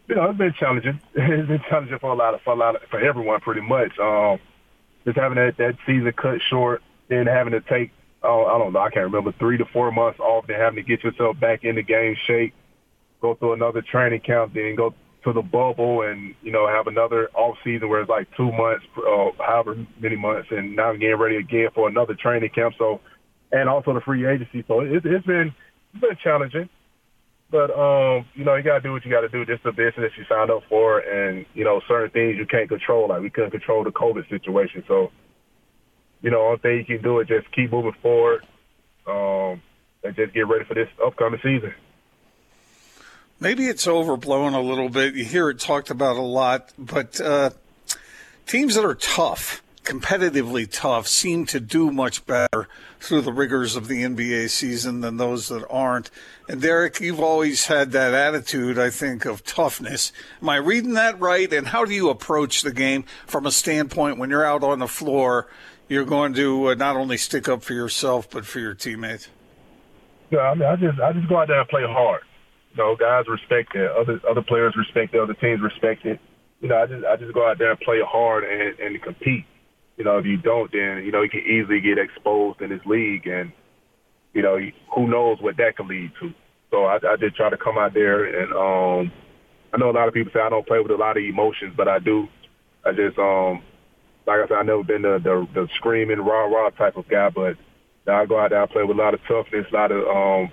you 0.06 0.14
know, 0.14 0.30
it's 0.30 0.38
been 0.38 0.54
challenging. 0.54 1.00
It's 1.16 1.48
been 1.48 1.62
challenging 1.68 1.98
for 1.98 2.12
a 2.12 2.14
lot 2.14 2.34
of 2.34 2.42
for 2.42 2.52
a 2.52 2.56
lot 2.56 2.76
of, 2.76 2.82
for 2.90 3.00
everyone, 3.00 3.40
pretty 3.40 3.62
much. 3.62 3.98
Um, 3.98 4.38
just 5.04 5.18
having 5.18 5.34
that 5.34 5.56
that 5.56 5.76
season 5.84 6.12
cut 6.12 6.40
short, 6.48 6.80
then 7.08 7.26
having 7.26 7.54
to 7.54 7.60
take 7.60 7.90
oh, 8.22 8.46
I 8.46 8.58
don't 8.58 8.72
know, 8.72 8.80
I 8.80 8.90
can't 8.90 9.06
remember, 9.06 9.32
three 9.38 9.58
to 9.58 9.64
four 9.72 9.92
months 9.92 10.18
off, 10.18 10.46
then 10.46 10.58
having 10.58 10.82
to 10.82 10.82
get 10.82 11.04
yourself 11.04 11.38
back 11.40 11.64
in 11.64 11.76
the 11.76 11.82
game 11.82 12.16
shape, 12.26 12.54
go 13.20 13.34
through 13.34 13.54
another 13.54 13.82
training 13.82 14.20
camp, 14.20 14.54
then 14.54 14.74
go 14.76 14.94
to 15.24 15.32
the 15.32 15.42
bubble 15.42 16.02
and, 16.02 16.34
you 16.42 16.52
know, 16.52 16.66
have 16.68 16.86
another 16.86 17.28
off 17.34 17.56
season 17.64 17.88
where 17.88 18.00
it's 18.00 18.10
like 18.10 18.28
two 18.36 18.50
months, 18.52 18.84
uh, 18.96 19.30
however 19.44 19.76
many 20.00 20.16
months, 20.16 20.48
and 20.50 20.76
now 20.76 20.90
I'm 20.90 20.98
getting 20.98 21.18
ready 21.18 21.36
again 21.36 21.68
for 21.74 21.88
another 21.88 22.14
training 22.14 22.50
camp. 22.54 22.74
So, 22.78 23.00
and 23.50 23.68
also 23.68 23.94
the 23.94 24.00
free 24.00 24.26
agency. 24.26 24.64
So 24.68 24.80
it, 24.80 25.04
it's 25.04 25.26
been, 25.26 25.54
it's 25.92 26.00
been 26.00 26.16
challenging. 26.22 26.68
But 27.50 27.70
um, 27.72 28.26
you 28.34 28.44
know, 28.44 28.56
you 28.56 28.62
gotta 28.62 28.82
do 28.82 28.92
what 28.92 29.04
you 29.04 29.10
gotta 29.10 29.28
do. 29.30 29.46
This 29.46 29.56
is 29.56 29.64
the 29.64 29.72
business 29.72 30.12
you 30.18 30.24
signed 30.28 30.50
up 30.50 30.62
for, 30.68 30.98
and 30.98 31.46
you 31.54 31.64
know, 31.64 31.80
certain 31.88 32.10
things 32.10 32.36
you 32.36 32.44
can't 32.44 32.68
control. 32.68 33.08
Like 33.08 33.22
we 33.22 33.30
couldn't 33.30 33.52
control 33.52 33.84
the 33.84 33.90
COVID 33.90 34.28
situation, 34.28 34.84
so 34.86 35.10
you 36.22 36.30
know, 36.30 36.46
only 36.46 36.58
thing 36.58 36.78
you 36.78 36.84
can 36.84 37.02
do 37.02 37.20
is 37.20 37.28
just 37.28 37.50
keep 37.52 37.72
moving 37.72 37.94
forward 38.02 38.44
um, 39.06 39.62
and 40.02 40.14
just 40.16 40.34
get 40.34 40.48
ready 40.48 40.64
for 40.64 40.74
this 40.74 40.88
upcoming 41.04 41.40
season. 41.42 41.74
Maybe 43.40 43.66
it's 43.66 43.86
overblown 43.86 44.54
a 44.54 44.60
little 44.60 44.88
bit. 44.88 45.14
You 45.14 45.24
hear 45.24 45.48
it 45.48 45.60
talked 45.60 45.90
about 45.90 46.16
a 46.16 46.22
lot, 46.22 46.72
but 46.76 47.20
uh, 47.20 47.50
teams 48.46 48.74
that 48.74 48.84
are 48.84 48.96
tough, 48.96 49.62
competitively 49.84 50.68
tough, 50.68 51.06
seem 51.06 51.46
to 51.46 51.60
do 51.60 51.92
much 51.92 52.26
better 52.26 52.68
through 52.98 53.20
the 53.20 53.32
rigors 53.32 53.76
of 53.76 53.86
the 53.86 54.02
NBA 54.02 54.50
season 54.50 55.02
than 55.02 55.18
those 55.18 55.48
that 55.48 55.64
aren't. 55.70 56.10
And 56.48 56.60
Derrick, 56.60 56.98
you've 57.00 57.20
always 57.20 57.66
had 57.66 57.92
that 57.92 58.12
attitude, 58.12 58.76
I 58.76 58.90
think, 58.90 59.24
of 59.24 59.44
toughness. 59.44 60.12
Am 60.42 60.48
I 60.48 60.56
reading 60.56 60.94
that 60.94 61.20
right? 61.20 61.52
And 61.52 61.68
how 61.68 61.84
do 61.84 61.94
you 61.94 62.10
approach 62.10 62.62
the 62.62 62.72
game 62.72 63.04
from 63.24 63.46
a 63.46 63.52
standpoint 63.52 64.18
when 64.18 64.30
you're 64.30 64.44
out 64.44 64.64
on 64.64 64.80
the 64.80 64.88
floor? 64.88 65.46
You're 65.88 66.04
going 66.04 66.34
to 66.34 66.70
uh, 66.70 66.74
not 66.74 66.96
only 66.96 67.16
stick 67.16 67.48
up 67.48 67.62
for 67.62 67.72
yourself 67.72 68.30
but 68.30 68.46
for 68.46 68.60
your 68.60 68.74
teammates. 68.74 69.28
Yeah, 70.30 70.40
I 70.40 70.54
mean, 70.54 70.68
I 70.68 70.76
just 70.76 71.00
I 71.00 71.12
just 71.12 71.28
go 71.28 71.38
out 71.38 71.48
there 71.48 71.60
and 71.60 71.68
play 71.68 71.82
hard. 71.86 72.22
You 72.72 72.78
know, 72.78 72.96
guys 72.96 73.24
respect 73.28 73.74
it. 73.74 73.90
Other 73.90 74.20
other 74.28 74.42
players 74.42 74.74
respect 74.76 75.14
it. 75.14 75.20
Other 75.20 75.34
teams 75.34 75.60
respect 75.62 76.04
it. 76.04 76.20
You 76.60 76.68
know, 76.68 76.76
I 76.76 76.86
just 76.86 77.04
I 77.04 77.16
just 77.16 77.32
go 77.32 77.48
out 77.48 77.58
there 77.58 77.70
and 77.70 77.80
play 77.80 78.00
hard 78.06 78.44
and 78.44 78.78
and 78.78 79.02
compete. 79.02 79.44
You 79.96 80.04
know, 80.04 80.18
if 80.18 80.26
you 80.26 80.36
don't, 80.36 80.70
then 80.70 81.02
you 81.04 81.12
know 81.12 81.22
you 81.22 81.30
can 81.30 81.40
easily 81.40 81.80
get 81.80 81.98
exposed 81.98 82.60
in 82.60 82.70
this 82.70 82.84
league, 82.84 83.26
and 83.26 83.52
you 84.34 84.42
know 84.42 84.58
who 84.94 85.08
knows 85.08 85.38
what 85.40 85.56
that 85.56 85.76
can 85.76 85.88
lead 85.88 86.12
to. 86.20 86.32
So 86.70 86.84
I, 86.84 86.96
I 86.96 87.16
just 87.18 87.36
try 87.36 87.48
to 87.48 87.56
come 87.56 87.78
out 87.78 87.94
there 87.94 88.24
and 88.24 88.52
um, 88.52 89.12
I 89.72 89.76
know 89.76 89.90
a 89.90 89.92
lot 89.92 90.08
of 90.08 90.14
people 90.14 90.32
say 90.32 90.40
I 90.40 90.48
don't 90.48 90.66
play 90.66 90.80
with 90.80 90.90
a 90.90 90.96
lot 90.96 91.16
of 91.16 91.22
emotions, 91.22 91.74
but 91.76 91.88
I 91.88 91.98
do. 91.98 92.28
I 92.84 92.92
just 92.92 93.18
um, 93.18 93.62
like 94.28 94.44
I 94.44 94.48
said, 94.48 94.58
I've 94.58 94.66
never 94.66 94.84
been 94.84 95.02
the, 95.02 95.18
the, 95.24 95.48
the 95.54 95.68
screaming 95.76 96.20
rah 96.20 96.44
rah 96.44 96.68
type 96.70 96.96
of 96.96 97.08
guy, 97.08 97.30
but 97.30 97.56
I 98.06 98.26
go 98.26 98.38
out 98.38 98.50
there, 98.50 98.62
I 98.62 98.66
play 98.66 98.84
with 98.84 98.96
a 98.96 99.00
lot 99.00 99.14
of 99.14 99.20
toughness, 99.26 99.66
a 99.72 99.74
lot 99.74 99.90
of 99.90 100.04
um, 100.04 100.52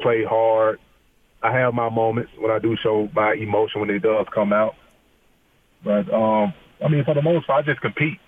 play 0.00 0.24
hard. 0.28 0.78
I 1.42 1.52
have 1.52 1.72
my 1.72 1.88
moments 1.88 2.32
when 2.38 2.50
I 2.50 2.58
do 2.58 2.76
show 2.82 3.08
my 3.14 3.34
emotion 3.34 3.80
when 3.80 3.90
it 3.90 4.02
does 4.02 4.26
come 4.34 4.52
out. 4.52 4.74
But 5.82 6.12
um, 6.12 6.52
I 6.84 6.88
mean, 6.88 7.04
for 7.04 7.14
the 7.14 7.22
most 7.22 7.46
part, 7.46 7.64
I 7.64 7.70
just 7.70 7.80
compete. 7.80 8.18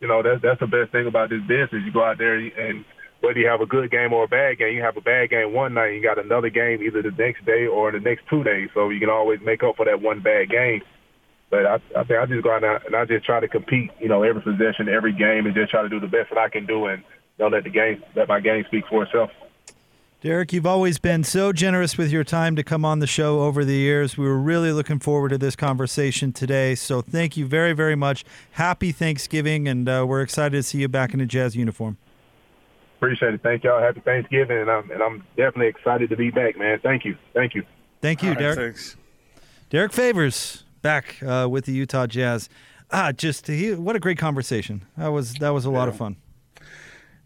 You 0.00 0.08
know, 0.08 0.22
that's 0.22 0.42
that's 0.42 0.60
the 0.60 0.66
best 0.66 0.92
thing 0.92 1.06
about 1.06 1.30
this 1.30 1.40
business. 1.42 1.84
You 1.84 1.92
go 1.92 2.04
out 2.04 2.18
there 2.18 2.36
and 2.36 2.84
whether 3.20 3.38
you 3.38 3.48
have 3.48 3.60
a 3.60 3.66
good 3.66 3.90
game 3.90 4.12
or 4.12 4.24
a 4.24 4.28
bad 4.28 4.58
game, 4.58 4.74
you 4.74 4.82
have 4.82 4.96
a 4.96 5.02
bad 5.02 5.28
game 5.28 5.52
one 5.52 5.74
night, 5.74 5.92
you 5.92 6.02
got 6.02 6.18
another 6.18 6.48
game 6.48 6.82
either 6.82 7.02
the 7.02 7.12
next 7.16 7.44
day 7.44 7.66
or 7.66 7.92
the 7.92 8.00
next 8.00 8.24
two 8.30 8.42
days. 8.42 8.68
So 8.72 8.88
you 8.88 8.98
can 8.98 9.10
always 9.10 9.40
make 9.44 9.62
up 9.62 9.76
for 9.76 9.84
that 9.84 10.00
one 10.00 10.20
bad 10.20 10.48
game. 10.48 10.80
But 11.50 11.66
I, 11.66 11.74
I 11.96 12.04
think 12.04 12.20
I 12.20 12.26
just 12.26 12.44
go 12.44 12.52
out 12.52 12.62
and 12.64 12.94
I 12.94 13.04
just 13.04 13.26
try 13.26 13.40
to 13.40 13.48
compete, 13.48 13.90
you 13.98 14.08
know, 14.08 14.22
every 14.22 14.40
possession, 14.40 14.88
every 14.88 15.12
game, 15.12 15.46
and 15.46 15.54
just 15.54 15.70
try 15.70 15.82
to 15.82 15.88
do 15.88 15.98
the 15.98 16.06
best 16.06 16.30
that 16.30 16.38
I 16.38 16.48
can 16.48 16.64
do, 16.64 16.86
and 16.86 17.02
don't 17.38 17.52
let 17.52 17.64
the 17.64 17.70
game, 17.70 18.02
let 18.14 18.28
my 18.28 18.40
game 18.40 18.64
speak 18.68 18.84
for 18.88 19.02
itself. 19.02 19.30
Derrick, 20.20 20.52
you've 20.52 20.66
always 20.66 20.98
been 20.98 21.24
so 21.24 21.50
generous 21.50 21.96
with 21.96 22.12
your 22.12 22.24
time 22.24 22.54
to 22.54 22.62
come 22.62 22.84
on 22.84 22.98
the 22.98 23.06
show 23.06 23.40
over 23.40 23.64
the 23.64 23.74
years. 23.74 24.18
We 24.18 24.26
were 24.26 24.38
really 24.38 24.70
looking 24.70 24.98
forward 24.98 25.30
to 25.30 25.38
this 25.38 25.56
conversation 25.56 26.30
today. 26.30 26.74
So 26.74 27.00
thank 27.00 27.38
you 27.38 27.46
very, 27.46 27.72
very 27.72 27.96
much. 27.96 28.24
Happy 28.52 28.92
Thanksgiving, 28.92 29.66
and 29.66 29.88
uh, 29.88 30.04
we're 30.06 30.20
excited 30.20 30.58
to 30.58 30.62
see 30.62 30.78
you 30.78 30.88
back 30.88 31.14
in 31.14 31.22
a 31.22 31.26
Jazz 31.26 31.56
uniform. 31.56 31.96
Appreciate 32.98 33.32
it. 33.32 33.42
Thank 33.42 33.64
y'all. 33.64 33.80
Happy 33.80 34.00
Thanksgiving, 34.00 34.58
and 34.58 34.70
I'm 34.70 34.90
and 34.90 35.02
I'm 35.02 35.24
definitely 35.38 35.68
excited 35.68 36.10
to 36.10 36.16
be 36.16 36.30
back, 36.30 36.58
man. 36.58 36.78
Thank 36.80 37.06
you. 37.06 37.16
Thank 37.32 37.54
you. 37.54 37.64
Thank 38.02 38.22
you, 38.22 38.28
All 38.28 38.34
right, 38.34 38.40
Derrick. 38.40 38.58
thanks. 38.58 38.96
Derrick 39.70 39.92
Favors 39.92 40.64
back 40.82 41.22
uh, 41.22 41.48
with 41.50 41.66
the 41.66 41.72
Utah 41.72 42.06
Jazz. 42.06 42.48
Ah, 42.90 43.12
just 43.12 43.46
he, 43.46 43.72
what 43.74 43.96
a 43.96 44.00
great 44.00 44.18
conversation. 44.18 44.82
That 44.96 45.08
was 45.08 45.34
that 45.34 45.50
was 45.50 45.64
a 45.64 45.70
lot 45.70 45.88
of 45.88 45.96
fun. 45.96 46.16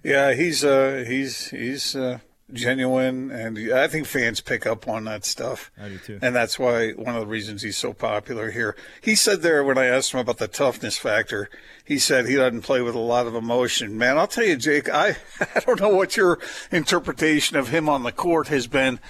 Yeah, 0.03 0.35
he's 0.35 0.63
uh, 0.63 1.05
he's 1.07 1.49
he's 1.49 1.97
uh, 1.97 2.19
genuine, 2.53 3.31
and 3.31 3.73
I 3.73 3.89
think 3.89 4.07
fans 4.07 4.41
pick 4.43 4.67
up 4.67 4.87
on 4.87 5.05
that 5.05 5.25
stuff. 5.25 5.71
I 5.81 5.89
do 5.89 5.99
too. 5.99 6.19
And 6.21 6.35
that's 6.35 6.59
why 6.59 6.91
one 6.93 7.15
of 7.15 7.23
the 7.23 7.27
reasons 7.27 7.63
he's 7.63 7.79
so 7.79 7.95
popular 7.95 8.51
here. 8.51 8.77
He 9.01 9.15
said 9.15 9.41
there 9.41 9.65
when 9.65 9.79
I 9.79 9.87
asked 9.87 10.13
him 10.13 10.21
about 10.21 10.39
the 10.39 10.49
toughness 10.49 10.99
factor, 10.99 11.49
he 11.85 11.99
said 11.99 12.27
he 12.27 12.37
doesn't 12.37 12.63
play 12.63 12.83
with 12.83 12.95
a 12.95 13.01
lot 13.01 13.27
of 13.27 13.35
emotion. 13.35 13.97
Man, 13.97 14.19
I'll 14.19 14.27
tell 14.27 14.45
you, 14.45 14.57
Jake, 14.57 14.91
I, 14.91 15.17
I 15.55 15.61
don't 15.61 15.81
know 15.81 15.95
what 15.95 16.17
your 16.17 16.39
interpretation 16.71 17.57
of 17.57 17.69
him 17.69 17.89
on 17.89 18.03
the 18.03 18.13
court 18.13 18.49
has 18.49 18.67
been. 18.67 19.01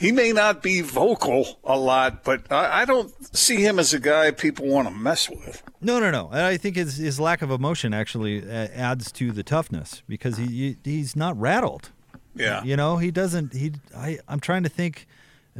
He 0.00 0.12
may 0.12 0.32
not 0.32 0.62
be 0.62 0.80
vocal 0.80 1.60
a 1.62 1.78
lot, 1.78 2.24
but 2.24 2.50
I, 2.50 2.80
I 2.80 2.84
don't 2.86 3.12
see 3.36 3.56
him 3.56 3.78
as 3.78 3.92
a 3.92 4.00
guy 4.00 4.30
people 4.30 4.66
want 4.66 4.88
to 4.88 4.94
mess 4.94 5.28
with. 5.28 5.62
No, 5.82 6.00
no, 6.00 6.10
no. 6.10 6.30
I 6.32 6.56
think 6.56 6.76
his 6.76 6.96
his 6.96 7.20
lack 7.20 7.42
of 7.42 7.50
emotion 7.50 7.92
actually 7.92 8.42
uh, 8.42 8.68
adds 8.74 9.12
to 9.12 9.30
the 9.30 9.42
toughness 9.42 10.02
because 10.08 10.38
he, 10.38 10.46
he 10.46 10.76
he's 10.84 11.14
not 11.14 11.38
rattled. 11.38 11.90
Yeah. 12.34 12.62
You 12.64 12.76
know, 12.76 12.96
he 12.96 13.10
doesn't. 13.10 13.52
He. 13.52 13.72
I. 13.94 14.18
I'm 14.26 14.40
trying 14.40 14.62
to 14.62 14.70
think 14.70 15.06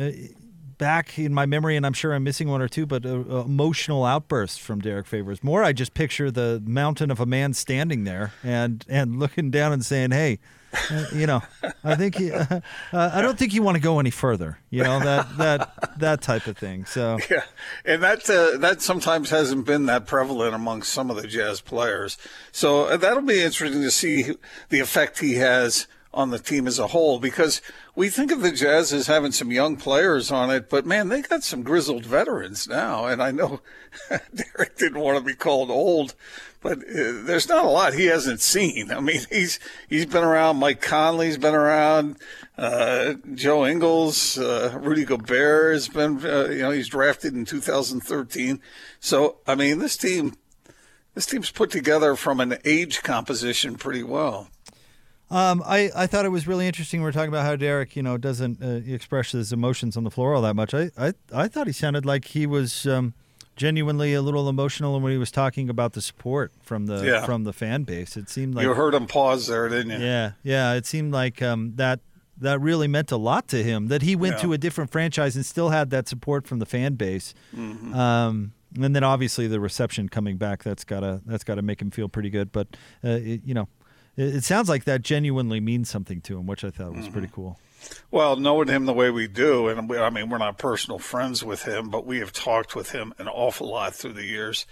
uh, 0.00 0.08
back 0.80 1.18
in 1.18 1.32
my 1.32 1.46
memory, 1.46 1.76
and 1.76 1.86
I'm 1.86 1.92
sure 1.92 2.12
I'm 2.12 2.24
missing 2.24 2.48
one 2.48 2.60
or 2.60 2.66
two. 2.66 2.86
But 2.86 3.06
uh, 3.06 3.10
uh, 3.10 3.44
emotional 3.44 4.04
outbursts 4.04 4.58
from 4.58 4.80
Derrick 4.80 5.06
Favors. 5.06 5.44
More, 5.44 5.62
I 5.62 5.72
just 5.72 5.94
picture 5.94 6.32
the 6.32 6.60
mountain 6.66 7.12
of 7.12 7.20
a 7.20 7.26
man 7.26 7.52
standing 7.54 8.02
there 8.02 8.32
and 8.42 8.84
and 8.88 9.20
looking 9.20 9.52
down 9.52 9.72
and 9.72 9.84
saying, 9.84 10.10
"Hey." 10.10 10.40
Uh, 10.88 11.04
you 11.12 11.26
know, 11.26 11.42
I 11.82 11.96
think 11.96 12.14
he, 12.14 12.30
uh, 12.32 12.60
uh, 12.92 13.10
I 13.12 13.22
don't 13.22 13.36
think 13.36 13.52
you 13.52 13.60
want 13.60 13.74
to 13.74 13.80
go 13.80 13.98
any 13.98 14.10
further. 14.10 14.60
You 14.70 14.84
know 14.84 15.00
that 15.00 15.36
that 15.38 15.98
that 15.98 16.22
type 16.22 16.46
of 16.46 16.56
thing. 16.56 16.84
So 16.84 17.18
Yeah, 17.30 17.42
and 17.84 18.00
that 18.04 18.22
that 18.60 18.80
sometimes 18.80 19.30
hasn't 19.30 19.66
been 19.66 19.86
that 19.86 20.06
prevalent 20.06 20.54
among 20.54 20.82
some 20.82 21.10
of 21.10 21.20
the 21.20 21.26
jazz 21.26 21.60
players. 21.60 22.18
So 22.52 22.96
that'll 22.96 23.22
be 23.22 23.42
interesting 23.42 23.82
to 23.82 23.90
see 23.90 24.36
the 24.68 24.78
effect 24.78 25.18
he 25.18 25.34
has 25.34 25.88
on 26.12 26.30
the 26.30 26.38
team 26.38 26.66
as 26.66 26.78
a 26.78 26.88
whole 26.88 27.20
because 27.20 27.60
we 27.94 28.08
think 28.08 28.32
of 28.32 28.40
the 28.40 28.50
Jazz 28.50 28.92
as 28.92 29.06
having 29.06 29.30
some 29.30 29.52
young 29.52 29.76
players 29.76 30.32
on 30.32 30.50
it, 30.50 30.68
but 30.68 30.84
man, 30.84 31.08
they 31.08 31.22
got 31.22 31.44
some 31.44 31.62
grizzled 31.62 32.04
veterans 32.04 32.66
now. 32.66 33.06
And 33.06 33.22
I 33.22 33.30
know 33.30 33.60
Derrick 34.08 34.76
didn't 34.76 35.00
want 35.00 35.18
to 35.18 35.24
be 35.24 35.34
called 35.34 35.70
old, 35.70 36.14
but 36.60 36.78
uh, 36.78 37.22
there's 37.22 37.48
not 37.48 37.64
a 37.64 37.68
lot 37.68 37.94
he 37.94 38.06
hasn't 38.06 38.40
seen. 38.40 38.90
I 38.90 39.00
mean, 39.00 39.20
he's 39.30 39.60
he's 39.88 40.06
been 40.06 40.24
around. 40.24 40.56
Mike 40.56 40.80
Conley's 40.80 41.38
been 41.38 41.54
around. 41.54 42.16
Uh, 42.58 43.14
Joe 43.34 43.64
Ingles, 43.64 44.36
uh, 44.36 44.78
Rudy 44.80 45.04
Gobert 45.04 45.74
has 45.74 45.88
been. 45.88 46.24
Uh, 46.24 46.48
you 46.48 46.58
know, 46.58 46.70
he's 46.70 46.88
drafted 46.88 47.34
in 47.34 47.44
2013. 47.44 48.60
So 48.98 49.38
I 49.46 49.54
mean, 49.54 49.78
this 49.78 49.96
team. 49.96 50.34
This 51.12 51.26
team's 51.26 51.50
put 51.50 51.72
together 51.72 52.14
from 52.14 52.38
an 52.38 52.58
age 52.64 53.02
composition 53.02 53.74
pretty 53.74 54.04
well. 54.04 54.48
Um, 55.30 55.62
I, 55.64 55.90
I 55.94 56.06
thought 56.06 56.24
it 56.24 56.30
was 56.30 56.46
really 56.48 56.66
interesting. 56.66 57.02
We 57.02 57.08
are 57.08 57.12
talking 57.12 57.28
about 57.28 57.44
how 57.46 57.54
Derrick, 57.56 57.94
you 57.94 58.02
know, 58.02 58.16
doesn't 58.18 58.62
uh, 58.62 58.80
express 58.92 59.32
his 59.32 59.52
emotions 59.52 59.96
on 59.96 60.04
the 60.04 60.10
floor 60.10 60.34
all 60.34 60.42
that 60.42 60.54
much. 60.56 60.74
I, 60.74 60.90
I, 60.98 61.12
I 61.32 61.46
thought 61.48 61.66
he 61.68 61.72
sounded 61.72 62.04
like 62.04 62.24
he 62.26 62.46
was 62.46 62.84
um, 62.86 63.14
genuinely 63.56 64.12
a 64.14 64.22
little 64.22 64.48
emotional 64.48 64.98
when 65.00 65.12
he 65.12 65.18
was 65.18 65.30
talking 65.30 65.68
about 65.70 65.92
the 65.92 66.00
support 66.00 66.52
from 66.62 66.86
the 66.86 67.04
Yeah. 67.04 67.24
from 67.24 67.44
the 67.44 67.52
fan 67.52 67.84
base. 67.84 68.16
It 68.16 68.28
seemed 68.28 68.54
like 68.54 68.64
you 68.64 68.74
heard 68.74 68.94
him 68.94 69.06
pause 69.06 69.46
there, 69.46 69.68
didn't 69.68 70.00
you? 70.00 70.04
yeah, 70.06 70.32
yeah. 70.42 70.72
It 70.74 70.86
seemed 70.86 71.12
like 71.12 71.40
um, 71.42 71.74
that 71.76 72.00
that 72.38 72.58
really 72.60 72.88
meant 72.88 73.12
a 73.12 73.16
lot 73.18 73.46
to 73.48 73.62
him. 73.62 73.88
That 73.88 74.02
he 74.02 74.16
went 74.16 74.36
Yeah. 74.36 74.42
to 74.42 74.52
a 74.54 74.58
different 74.58 74.90
franchise 74.90 75.36
and 75.36 75.44
still 75.46 75.68
had 75.68 75.90
that 75.90 76.08
support 76.08 76.46
from 76.48 76.58
the 76.58 76.66
fan 76.66 76.94
base. 76.94 77.34
Mm-hmm. 77.54 77.94
Um, 77.94 78.52
and 78.80 78.94
then 78.96 79.04
obviously 79.04 79.46
the 79.46 79.60
reception 79.60 80.08
coming 80.08 80.36
back 80.38 80.62
that's 80.62 80.84
gotta 80.84 81.20
that's 81.26 81.44
gotta 81.44 81.60
make 81.62 81.82
him 81.82 81.90
feel 81.90 82.08
pretty 82.08 82.30
good. 82.30 82.50
But 82.50 82.68
uh, 83.04 83.08
it, 83.20 83.42
you 83.44 83.52
know, 83.52 83.68
it, 84.16 84.36
it 84.36 84.44
sounds 84.44 84.68
like 84.68 84.84
that 84.84 85.02
genuinely 85.02 85.60
means 85.60 85.88
something 85.90 86.20
to 86.22 86.38
him, 86.38 86.46
which 86.46 86.64
I 86.64 86.70
thought 86.70 86.94
was 86.94 87.08
pretty 87.08 87.26
Mm-hmm. 87.28 87.34
cool. 87.34 87.58
Well, 88.10 88.36
knowing 88.36 88.68
him 88.68 88.84
the 88.84 88.92
way 88.92 89.10
we 89.10 89.26
do, 89.26 89.68
and 89.68 89.88
we, 89.88 89.96
I 89.98 90.10
mean, 90.10 90.28
we're 90.28 90.36
not 90.38 90.58
personal 90.58 90.98
friends 90.98 91.42
with 91.42 91.62
him, 91.62 91.88
but 91.88 92.06
we 92.06 92.18
have 92.18 92.30
talked 92.32 92.76
with 92.76 92.90
him 92.92 93.14
an 93.18 93.26
awful 93.26 93.70
lot 93.70 93.94
through 93.94 94.12
the 94.12 94.24
years. 94.26 94.66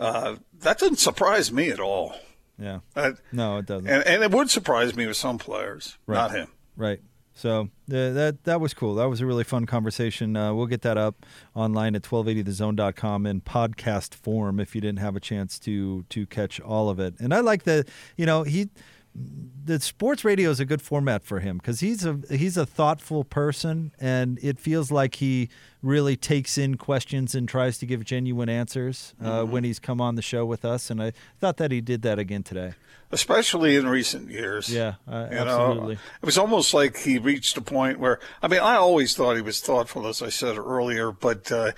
Uh, 0.00 0.36
that 0.60 0.78
doesn't 0.78 0.98
surprise 0.98 1.52
me 1.52 1.70
at 1.70 1.78
all. 1.78 2.14
Yeah. 2.58 2.80
That, 2.94 3.14
No, 3.30 3.58
it 3.58 3.66
doesn't. 3.66 3.86
and, 3.88 4.04
and 4.04 4.22
it 4.24 4.32
would 4.32 4.50
surprise 4.50 4.96
me 4.96 5.06
with 5.06 5.16
some 5.16 5.38
players, 5.38 5.96
Right. 6.06 6.16
not 6.16 6.32
him. 6.32 6.48
Right. 6.76 7.00
So 7.34 7.62
uh, 7.62 7.66
that 7.86 8.44
that 8.44 8.60
was 8.60 8.74
cool. 8.74 8.94
That 8.94 9.08
was 9.08 9.20
a 9.20 9.26
really 9.26 9.42
fun 9.44 9.66
conversation. 9.66 10.36
Uh, 10.36 10.54
we'll 10.54 10.66
get 10.66 10.82
that 10.82 10.96
up 10.96 11.26
online 11.54 11.96
at 11.96 12.02
1280thezone.com 12.02 13.26
in 13.26 13.40
podcast 13.40 14.14
form 14.14 14.60
if 14.60 14.74
you 14.74 14.80
didn't 14.80 15.00
have 15.00 15.16
a 15.16 15.20
chance 15.20 15.58
to 15.60 16.04
to 16.10 16.26
catch 16.26 16.60
all 16.60 16.88
of 16.88 17.00
it. 17.00 17.14
And 17.18 17.34
I 17.34 17.40
like 17.40 17.64
that, 17.64 17.88
you 18.16 18.24
know, 18.24 18.44
he 18.44 18.68
the 19.14 19.80
sports 19.80 20.24
radio 20.24 20.50
is 20.50 20.60
a 20.60 20.64
good 20.64 20.82
format 20.82 21.24
for 21.24 21.40
him 21.40 21.58
because 21.58 21.80
he's 21.80 22.04
a 22.04 22.18
he's 22.30 22.56
a 22.56 22.66
thoughtful 22.66 23.24
person 23.24 23.92
and 24.00 24.38
it 24.42 24.58
feels 24.58 24.90
like 24.90 25.14
he 25.16 25.48
really 25.82 26.16
takes 26.16 26.58
in 26.58 26.76
questions 26.76 27.34
and 27.34 27.48
tries 27.48 27.78
to 27.78 27.86
give 27.86 28.04
genuine 28.04 28.48
answers 28.48 29.14
uh, 29.22 29.44
when 29.44 29.62
he's 29.64 29.78
come 29.78 30.00
on 30.00 30.16
the 30.16 30.22
show 30.22 30.44
with 30.44 30.64
us. 30.64 30.90
And 30.90 31.02
I 31.02 31.12
thought 31.40 31.56
that 31.58 31.70
he 31.70 31.80
did 31.80 32.02
that 32.02 32.18
again 32.18 32.42
today. 32.42 32.74
especially 33.12 33.76
in 33.76 33.86
recent 33.86 34.30
years. 34.30 34.68
Yeah, 34.68 34.94
uh, 35.06 35.28
You 35.30 35.36
know, 35.36 35.68
absolutely. 35.68 35.94
it 35.94 36.26
was 36.26 36.36
almost 36.38 36.74
like 36.74 36.96
he 36.96 37.18
reached 37.18 37.56
a 37.56 37.60
point 37.60 38.00
where, 38.00 38.18
I 38.42 38.48
mean, 38.48 38.60
I 38.60 38.74
always 38.76 39.14
thought 39.14 39.36
he 39.36 39.42
was 39.42 39.60
thoughtful, 39.60 40.06
as 40.08 40.20
I 40.22 40.30
said 40.30 40.58
earlier, 40.58 41.12
but 41.12 41.52
uh, 41.52 41.72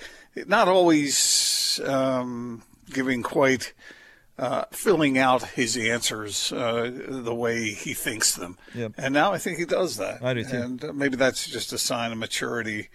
not 0.46 0.66
always 0.68 1.78
um, 1.84 2.62
giving 2.90 3.22
quite, 3.22 3.74
uh, 4.38 4.64
filling 4.70 5.18
out 5.18 5.42
his 5.50 5.76
answers 5.76 6.52
uh, 6.52 6.90
the 7.08 7.34
way 7.34 7.70
he 7.70 7.94
thinks 7.94 8.34
them. 8.34 8.58
Yep. 8.74 8.92
And 8.98 9.14
now 9.14 9.32
I 9.32 9.38
think 9.38 9.58
he 9.58 9.64
does 9.64 9.96
that. 9.96 10.22
I 10.22 10.34
do 10.34 10.44
too. 10.44 10.56
And 10.56 10.84
uh, 10.84 10.92
maybe 10.92 11.16
that's 11.16 11.46
just 11.46 11.72
a 11.72 11.78
sign 11.78 12.12
of 12.12 12.18
maturity. 12.18 12.88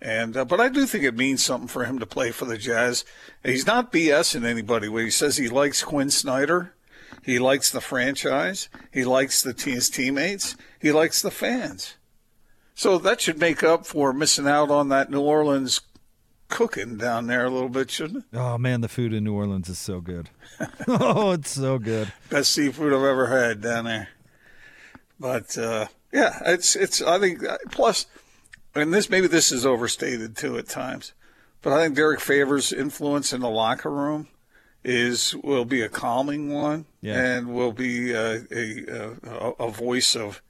And 0.00 0.36
uh, 0.36 0.44
but 0.44 0.60
I 0.60 0.68
do 0.68 0.86
think 0.86 1.04
it 1.04 1.16
means 1.16 1.44
something 1.44 1.68
for 1.68 1.84
him 1.84 1.98
to 1.98 2.06
play 2.06 2.30
for 2.30 2.44
the 2.44 2.58
Jazz. 2.58 3.04
He's 3.42 3.66
not 3.66 3.92
BSing 3.92 4.44
anybody 4.44 4.88
when 4.88 5.04
he 5.04 5.10
says 5.10 5.36
he 5.36 5.48
likes 5.48 5.82
Quin 5.82 6.10
Snyder. 6.10 6.74
He 7.22 7.38
likes 7.38 7.70
the 7.70 7.80
franchise. 7.80 8.68
He 8.92 9.04
likes 9.04 9.42
the 9.42 9.54
te- 9.54 9.72
his 9.72 9.88
teammates. 9.88 10.56
He 10.78 10.92
likes 10.92 11.22
the 11.22 11.30
fans. 11.30 11.94
So 12.74 12.98
that 12.98 13.20
should 13.20 13.38
make 13.38 13.62
up 13.62 13.86
for 13.86 14.12
missing 14.12 14.48
out 14.48 14.70
on 14.70 14.88
that 14.90 15.10
New 15.10 15.20
Orleans 15.20 15.80
cooking 16.48 16.96
down 16.96 17.26
there 17.26 17.44
a 17.46 17.50
little 17.50 17.68
bit, 17.68 17.90
shouldn't 17.90 18.24
it? 18.32 18.36
Oh 18.38 18.58
man, 18.58 18.80
the 18.80 18.88
food 18.88 19.12
in 19.12 19.24
New 19.24 19.34
Orleans 19.34 19.68
is 19.68 19.78
so 19.78 20.00
good. 20.00 20.30
oh, 20.88 21.32
it's 21.32 21.50
so 21.50 21.78
good. 21.78 22.12
Best 22.30 22.52
seafood 22.52 22.92
I've 22.92 23.02
ever 23.02 23.26
had 23.26 23.60
down 23.60 23.84
there. 23.86 24.08
But 25.18 25.56
uh, 25.58 25.86
yeah, 26.12 26.38
it's 26.46 26.76
it's. 26.76 27.00
I 27.02 27.18
think 27.18 27.42
plus, 27.70 28.06
and 28.74 28.92
this 28.92 29.08
maybe 29.08 29.26
this 29.26 29.52
is 29.52 29.64
overstated 29.64 30.36
too 30.36 30.58
at 30.58 30.68
times, 30.68 31.12
but 31.62 31.72
I 31.72 31.82
think 31.84 31.96
Derrick 31.96 32.20
Favors' 32.20 32.72
influence 32.72 33.32
in 33.32 33.40
the 33.40 33.48
locker 33.50 33.90
room 33.90 34.28
is 34.82 35.34
will 35.36 35.64
be 35.64 35.80
a 35.80 35.88
calming 35.88 36.52
one, 36.52 36.84
Yeah. 37.00 37.18
and 37.18 37.54
will 37.54 37.72
be 37.72 38.12
a, 38.12 38.42
a, 38.52 38.84
a 39.24 39.50
a 39.66 39.70
voice 39.70 40.14
of 40.14 40.42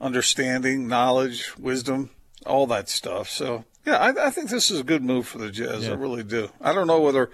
understanding, 0.00 0.88
knowledge, 0.88 1.56
wisdom, 1.56 2.10
all 2.44 2.66
that 2.66 2.88
stuff. 2.88 3.28
So 3.30 3.64
yeah, 3.84 3.96
I, 3.96 4.26
I 4.26 4.30
think 4.30 4.50
this 4.50 4.70
is 4.70 4.80
a 4.80 4.84
good 4.84 5.02
move 5.02 5.26
for 5.26 5.38
the 5.38 5.50
Jazz. 5.50 5.88
I 5.88 5.94
really 5.94 6.22
do. 6.22 6.50
I 6.60 6.72
don't 6.72 6.86
know 6.86 7.00
whether 7.00 7.30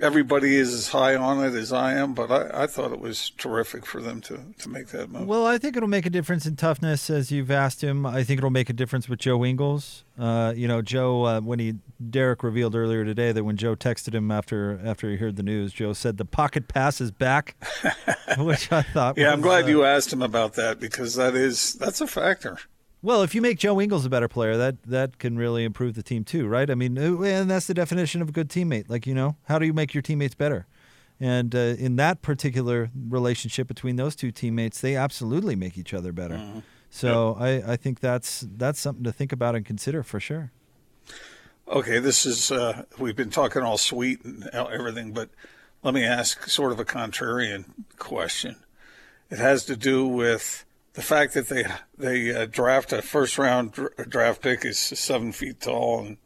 everybody 0.00 0.56
is 0.56 0.72
as 0.72 0.88
high 0.88 1.16
on 1.16 1.44
it 1.44 1.54
as 1.54 1.72
I 1.72 1.94
am, 1.94 2.14
but 2.14 2.30
I, 2.30 2.64
I 2.64 2.66
thought 2.66 2.92
it 2.92 3.00
was 3.00 3.30
terrific 3.30 3.84
for 3.84 4.00
them 4.00 4.20
to, 4.22 4.40
to 4.58 4.68
make 4.68 4.88
that 4.88 5.10
move. 5.10 5.26
Well, 5.26 5.46
I 5.46 5.58
think 5.58 5.76
it'll 5.76 5.88
make 5.88 6.06
a 6.06 6.10
difference 6.10 6.46
in 6.46 6.56
toughness, 6.56 7.10
as 7.10 7.30
you've 7.30 7.50
asked 7.50 7.82
him. 7.82 8.06
I 8.06 8.24
think 8.24 8.38
it'll 8.38 8.50
make 8.50 8.70
a 8.70 8.72
difference 8.72 9.08
with 9.08 9.18
Joe 9.18 9.44
Ingles. 9.44 10.04
Uh, 10.18 10.52
you 10.56 10.68
know, 10.68 10.82
Joe, 10.82 11.24
uh, 11.24 11.40
when 11.40 11.58
he 11.58 11.76
Derrick 12.10 12.42
revealed 12.42 12.74
earlier 12.74 13.04
today 13.04 13.32
that 13.32 13.44
when 13.44 13.56
Joe 13.56 13.74
texted 13.74 14.14
him 14.14 14.30
after 14.30 14.80
after 14.84 15.10
he 15.10 15.16
heard 15.16 15.36
the 15.36 15.42
news, 15.42 15.72
Joe 15.72 15.92
said 15.92 16.16
the 16.16 16.24
pocket 16.24 16.68
pass 16.68 17.00
is 17.00 17.10
back, 17.10 17.56
which 18.38 18.70
I 18.72 18.82
thought. 18.82 19.16
yeah, 19.16 19.26
was, 19.26 19.34
I'm 19.34 19.40
glad 19.40 19.64
uh, 19.64 19.68
you 19.68 19.84
asked 19.84 20.12
him 20.12 20.22
about 20.22 20.54
that 20.54 20.80
because 20.80 21.14
that 21.14 21.34
is 21.34 21.74
that's 21.74 22.00
a 22.00 22.06
factor. 22.06 22.58
Well, 23.00 23.22
if 23.22 23.34
you 23.34 23.40
make 23.40 23.58
Joe 23.58 23.80
Ingles 23.80 24.04
a 24.04 24.10
better 24.10 24.28
player, 24.28 24.56
that 24.56 24.82
that 24.84 25.18
can 25.18 25.36
really 25.36 25.64
improve 25.64 25.94
the 25.94 26.02
team 26.02 26.24
too, 26.24 26.48
right? 26.48 26.68
I 26.68 26.74
mean, 26.74 26.98
uh, 26.98 27.20
and 27.22 27.50
that's 27.50 27.66
the 27.66 27.74
definition 27.74 28.20
of 28.22 28.30
a 28.30 28.32
good 28.32 28.48
teammate. 28.48 28.88
Like 28.88 29.06
you 29.06 29.14
know, 29.14 29.36
how 29.44 29.58
do 29.58 29.66
you 29.66 29.72
make 29.72 29.94
your 29.94 30.02
teammates 30.02 30.34
better? 30.34 30.66
And 31.20 31.54
uh, 31.54 31.58
in 31.58 31.96
that 31.96 32.22
particular 32.22 32.90
relationship 33.08 33.66
between 33.66 33.96
those 33.96 34.14
two 34.14 34.30
teammates, 34.30 34.80
they 34.80 34.94
absolutely 34.94 35.56
make 35.56 35.76
each 35.76 35.92
other 35.92 36.12
better. 36.12 36.62
So 36.90 37.36
I, 37.38 37.72
I 37.72 37.76
think 37.76 38.00
that's 38.00 38.46
that's 38.56 38.80
something 38.80 39.04
to 39.04 39.12
think 39.12 39.32
about 39.32 39.54
and 39.54 39.64
consider 39.64 40.02
for 40.02 40.20
sure. 40.20 40.52
Okay, 41.68 41.98
this 41.98 42.24
is 42.24 42.50
uh, 42.50 42.84
we've 42.98 43.16
been 43.16 43.30
talking 43.30 43.62
all 43.62 43.78
sweet 43.78 44.24
and 44.24 44.48
everything, 44.52 45.12
but 45.12 45.28
let 45.82 45.92
me 45.92 46.04
ask 46.04 46.48
sort 46.48 46.72
of 46.72 46.80
a 46.80 46.84
contrarian 46.84 47.66
question. 47.98 48.56
It 49.30 49.38
has 49.38 49.64
to 49.66 49.76
do 49.76 50.06
with 50.06 50.64
the 50.98 51.04
fact 51.04 51.34
that 51.34 51.46
they 51.46 51.64
they 51.96 52.34
uh, 52.34 52.44
draft 52.44 52.92
a 52.92 53.00
first 53.00 53.38
round 53.38 53.72
draft 54.08 54.42
pick 54.42 54.64
is 54.64 54.76
seven 54.76 55.30
feet 55.30 55.60
tall 55.60 56.00
and 56.00 56.16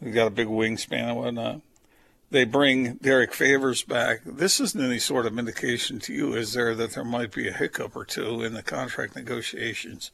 we 0.00 0.10
got 0.10 0.26
a 0.26 0.30
big 0.30 0.48
wingspan 0.48 1.10
and 1.10 1.16
whatnot. 1.16 1.60
They 2.28 2.44
bring 2.44 2.94
Derrick 2.94 3.32
Favors 3.32 3.84
back. 3.84 4.22
This 4.26 4.58
isn't 4.58 4.84
any 4.84 4.98
sort 4.98 5.26
of 5.26 5.38
indication 5.38 6.00
to 6.00 6.12
you, 6.12 6.34
is 6.34 6.54
there, 6.54 6.74
that 6.74 6.94
there 6.94 7.04
might 7.04 7.30
be 7.30 7.46
a 7.46 7.52
hiccup 7.52 7.94
or 7.94 8.04
two 8.04 8.42
in 8.42 8.54
the 8.54 8.64
contract 8.64 9.14
negotiations 9.14 10.10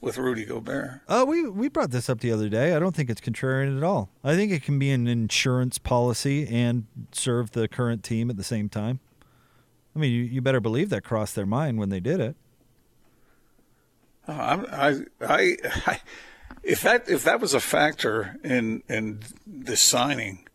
with 0.00 0.18
Rudy 0.18 0.44
Gobert? 0.44 1.02
Uh, 1.06 1.24
we 1.24 1.48
we 1.48 1.68
brought 1.68 1.92
this 1.92 2.10
up 2.10 2.18
the 2.18 2.32
other 2.32 2.48
day. 2.48 2.74
I 2.74 2.80
don't 2.80 2.96
think 2.96 3.08
it's 3.08 3.20
contrarian 3.20 3.76
at 3.76 3.84
all. 3.84 4.10
I 4.24 4.34
think 4.34 4.50
it 4.50 4.64
can 4.64 4.80
be 4.80 4.90
an 4.90 5.06
insurance 5.06 5.78
policy 5.78 6.48
and 6.48 6.86
serve 7.12 7.52
the 7.52 7.68
current 7.68 8.02
team 8.02 8.28
at 8.28 8.36
the 8.36 8.42
same 8.42 8.68
time. 8.68 8.98
I 9.94 10.00
mean, 10.00 10.10
you, 10.10 10.22
you 10.22 10.42
better 10.42 10.60
believe 10.60 10.90
that 10.90 11.04
crossed 11.04 11.36
their 11.36 11.46
mind 11.46 11.78
when 11.78 11.90
they 11.90 12.00
did 12.00 12.18
it. 12.18 12.34
Uh, 14.30 14.64
I, 14.70 14.94
I, 15.20 15.56
I, 15.86 16.00
if 16.62 16.82
that 16.82 17.08
if 17.08 17.24
that 17.24 17.40
was 17.40 17.54
a 17.54 17.60
factor 17.60 18.36
in 18.44 18.82
in 18.88 19.20
the 19.46 19.76
signing, 19.76 20.46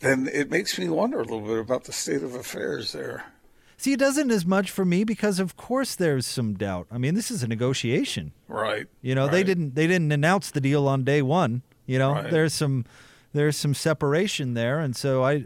then 0.00 0.28
it 0.32 0.50
makes 0.50 0.78
me 0.78 0.88
wonder 0.88 1.18
a 1.18 1.24
little 1.24 1.40
bit 1.40 1.58
about 1.58 1.84
the 1.84 1.92
state 1.92 2.22
of 2.22 2.34
affairs 2.34 2.92
there. 2.92 3.24
See, 3.76 3.92
it 3.92 3.98
doesn't 3.98 4.30
as 4.30 4.46
much 4.46 4.70
for 4.70 4.84
me 4.84 5.04
because, 5.04 5.38
of 5.38 5.56
course, 5.56 5.94
there's 5.94 6.26
some 6.26 6.54
doubt. 6.54 6.86
I 6.90 6.96
mean, 6.96 7.14
this 7.14 7.30
is 7.30 7.42
a 7.42 7.48
negotiation, 7.48 8.32
right? 8.48 8.86
You 9.02 9.14
know, 9.14 9.24
right. 9.24 9.32
they 9.32 9.42
didn't 9.42 9.74
they 9.74 9.86
didn't 9.86 10.12
announce 10.12 10.50
the 10.50 10.60
deal 10.60 10.88
on 10.88 11.04
day 11.04 11.20
one. 11.20 11.62
You 11.84 11.98
know, 11.98 12.12
right. 12.12 12.30
there's 12.30 12.54
some 12.54 12.86
there's 13.34 13.56
some 13.56 13.74
separation 13.74 14.54
there, 14.54 14.78
and 14.78 14.96
so 14.96 15.24
I 15.24 15.44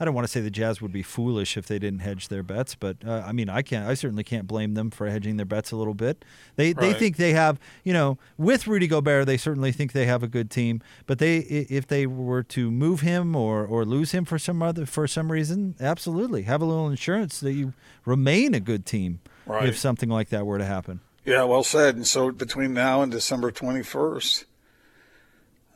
I 0.00 0.04
don't 0.04 0.14
want 0.14 0.26
to 0.26 0.30
say 0.32 0.40
the 0.40 0.50
Jazz 0.50 0.80
would 0.80 0.92
be 0.92 1.02
foolish 1.02 1.56
if 1.56 1.66
they 1.66 1.78
didn't 1.78 2.00
hedge 2.00 2.28
their 2.28 2.42
bets, 2.42 2.74
but 2.74 2.96
uh, 3.06 3.22
I 3.26 3.32
mean, 3.32 3.50
I 3.50 3.62
can't. 3.62 3.88
I 3.88 3.94
certainly 3.94 4.24
can't 4.24 4.46
blame 4.46 4.74
them 4.74 4.90
for 4.90 5.08
hedging 5.08 5.36
their 5.36 5.46
bets 5.46 5.70
a 5.70 5.76
little 5.76 5.94
bit. 5.94 6.24
They 6.56 6.72
right. 6.72 6.76
they 6.76 6.94
think 6.94 7.16
they 7.16 7.34
have, 7.34 7.60
you 7.84 7.92
know, 7.92 8.16
with 8.38 8.66
Rudy 8.66 8.86
Gobert, 8.86 9.26
they 9.26 9.36
certainly 9.36 9.72
think 9.72 9.92
they 9.92 10.06
have 10.06 10.22
a 10.22 10.28
good 10.28 10.50
team. 10.50 10.80
But 11.06 11.18
they, 11.18 11.38
if 11.38 11.86
they 11.86 12.06
were 12.06 12.42
to 12.44 12.70
move 12.70 13.00
him 13.02 13.36
or 13.36 13.66
or 13.66 13.84
lose 13.84 14.12
him 14.12 14.24
for 14.24 14.38
some 14.38 14.62
other 14.62 14.86
for 14.86 15.06
some 15.06 15.30
reason, 15.30 15.74
absolutely 15.80 16.42
have 16.42 16.62
a 16.62 16.64
little 16.64 16.88
insurance 16.88 17.40
that 17.40 17.52
you 17.52 17.74
remain 18.04 18.54
a 18.54 18.60
good 18.60 18.86
team 18.86 19.20
right. 19.46 19.68
if 19.68 19.76
something 19.76 20.08
like 20.08 20.30
that 20.30 20.46
were 20.46 20.58
to 20.58 20.64
happen. 20.64 21.00
Yeah, 21.26 21.44
well 21.44 21.62
said. 21.62 21.94
And 21.96 22.06
so 22.06 22.32
between 22.32 22.72
now 22.72 23.02
and 23.02 23.12
December 23.12 23.50
twenty 23.50 23.82
first, 23.82 24.46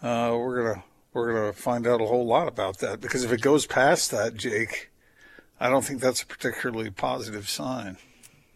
uh, 0.03 0.31
we're 0.33 0.63
gonna 0.63 0.85
we're 1.13 1.33
going 1.33 1.53
to 1.53 1.59
find 1.59 1.87
out 1.87 2.01
a 2.01 2.07
whole 2.07 2.27
lot 2.27 2.49
about 2.49 2.79
that 2.79 3.01
because 3.01 3.25
if 3.25 3.33
it 3.33 3.41
goes 3.41 3.67
past 3.67 4.11
that, 4.11 4.35
Jake, 4.35 4.91
I 5.61 5.69
don't 5.69 5.85
think 5.85 6.01
that's 6.01 6.23
a 6.23 6.27
particularly 6.27 6.91
positive 6.91 7.49
sign. 7.49 7.99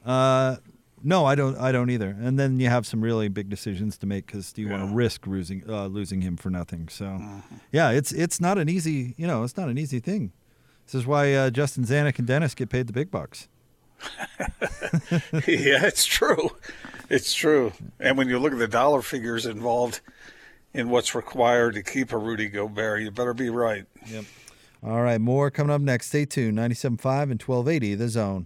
Uh, 0.04 0.56
no, 1.02 1.24
I 1.24 1.34
don't. 1.34 1.56
I 1.58 1.72
don't 1.72 1.90
either. 1.90 2.16
And 2.20 2.38
then 2.38 2.58
you 2.58 2.68
have 2.68 2.86
some 2.86 3.00
really 3.00 3.28
big 3.28 3.48
decisions 3.48 3.98
to 3.98 4.06
make 4.06 4.26
because 4.26 4.52
do 4.52 4.62
you 4.62 4.68
yeah. 4.68 4.78
want 4.78 4.90
to 4.90 4.96
risk 4.96 5.26
losing 5.26 5.62
uh, 5.68 5.86
losing 5.86 6.22
him 6.22 6.36
for 6.36 6.50
nothing? 6.50 6.88
So, 6.88 7.04
mm-hmm. 7.04 7.56
yeah, 7.70 7.90
it's 7.90 8.12
it's 8.12 8.40
not 8.40 8.58
an 8.58 8.68
easy. 8.68 9.14
You 9.16 9.26
know, 9.26 9.44
it's 9.44 9.56
not 9.56 9.68
an 9.68 9.78
easy 9.78 10.00
thing. 10.00 10.32
This 10.86 10.94
is 10.94 11.06
why 11.06 11.34
uh, 11.34 11.50
Justin 11.50 11.84
Zanik 11.84 12.18
and 12.18 12.26
Dennis 12.26 12.54
get 12.54 12.70
paid 12.70 12.86
the 12.86 12.92
big 12.92 13.10
bucks. 13.10 13.48
yeah, 14.38 15.84
it's 15.84 16.06
true. 16.06 16.50
It's 17.10 17.34
true. 17.34 17.72
And 17.98 18.16
when 18.16 18.28
you 18.28 18.38
look 18.38 18.52
at 18.52 18.58
the 18.58 18.68
dollar 18.68 19.02
figures 19.02 19.46
involved 19.46 20.00
in 20.76 20.90
what's 20.90 21.14
required 21.14 21.74
to 21.74 21.82
keep 21.82 22.12
a 22.12 22.18
Rudy 22.18 22.48
Gobert. 22.48 23.02
You 23.02 23.10
better 23.10 23.34
be 23.34 23.48
right. 23.48 23.86
Yep. 24.06 24.24
All 24.82 25.00
right, 25.00 25.20
more 25.20 25.50
coming 25.50 25.74
up 25.74 25.80
next. 25.80 26.08
Stay 26.08 26.26
tuned. 26.26 26.58
97.5 26.58 27.22
and 27.22 27.42
1280, 27.42 27.94
The 27.94 28.08
Zone. 28.08 28.44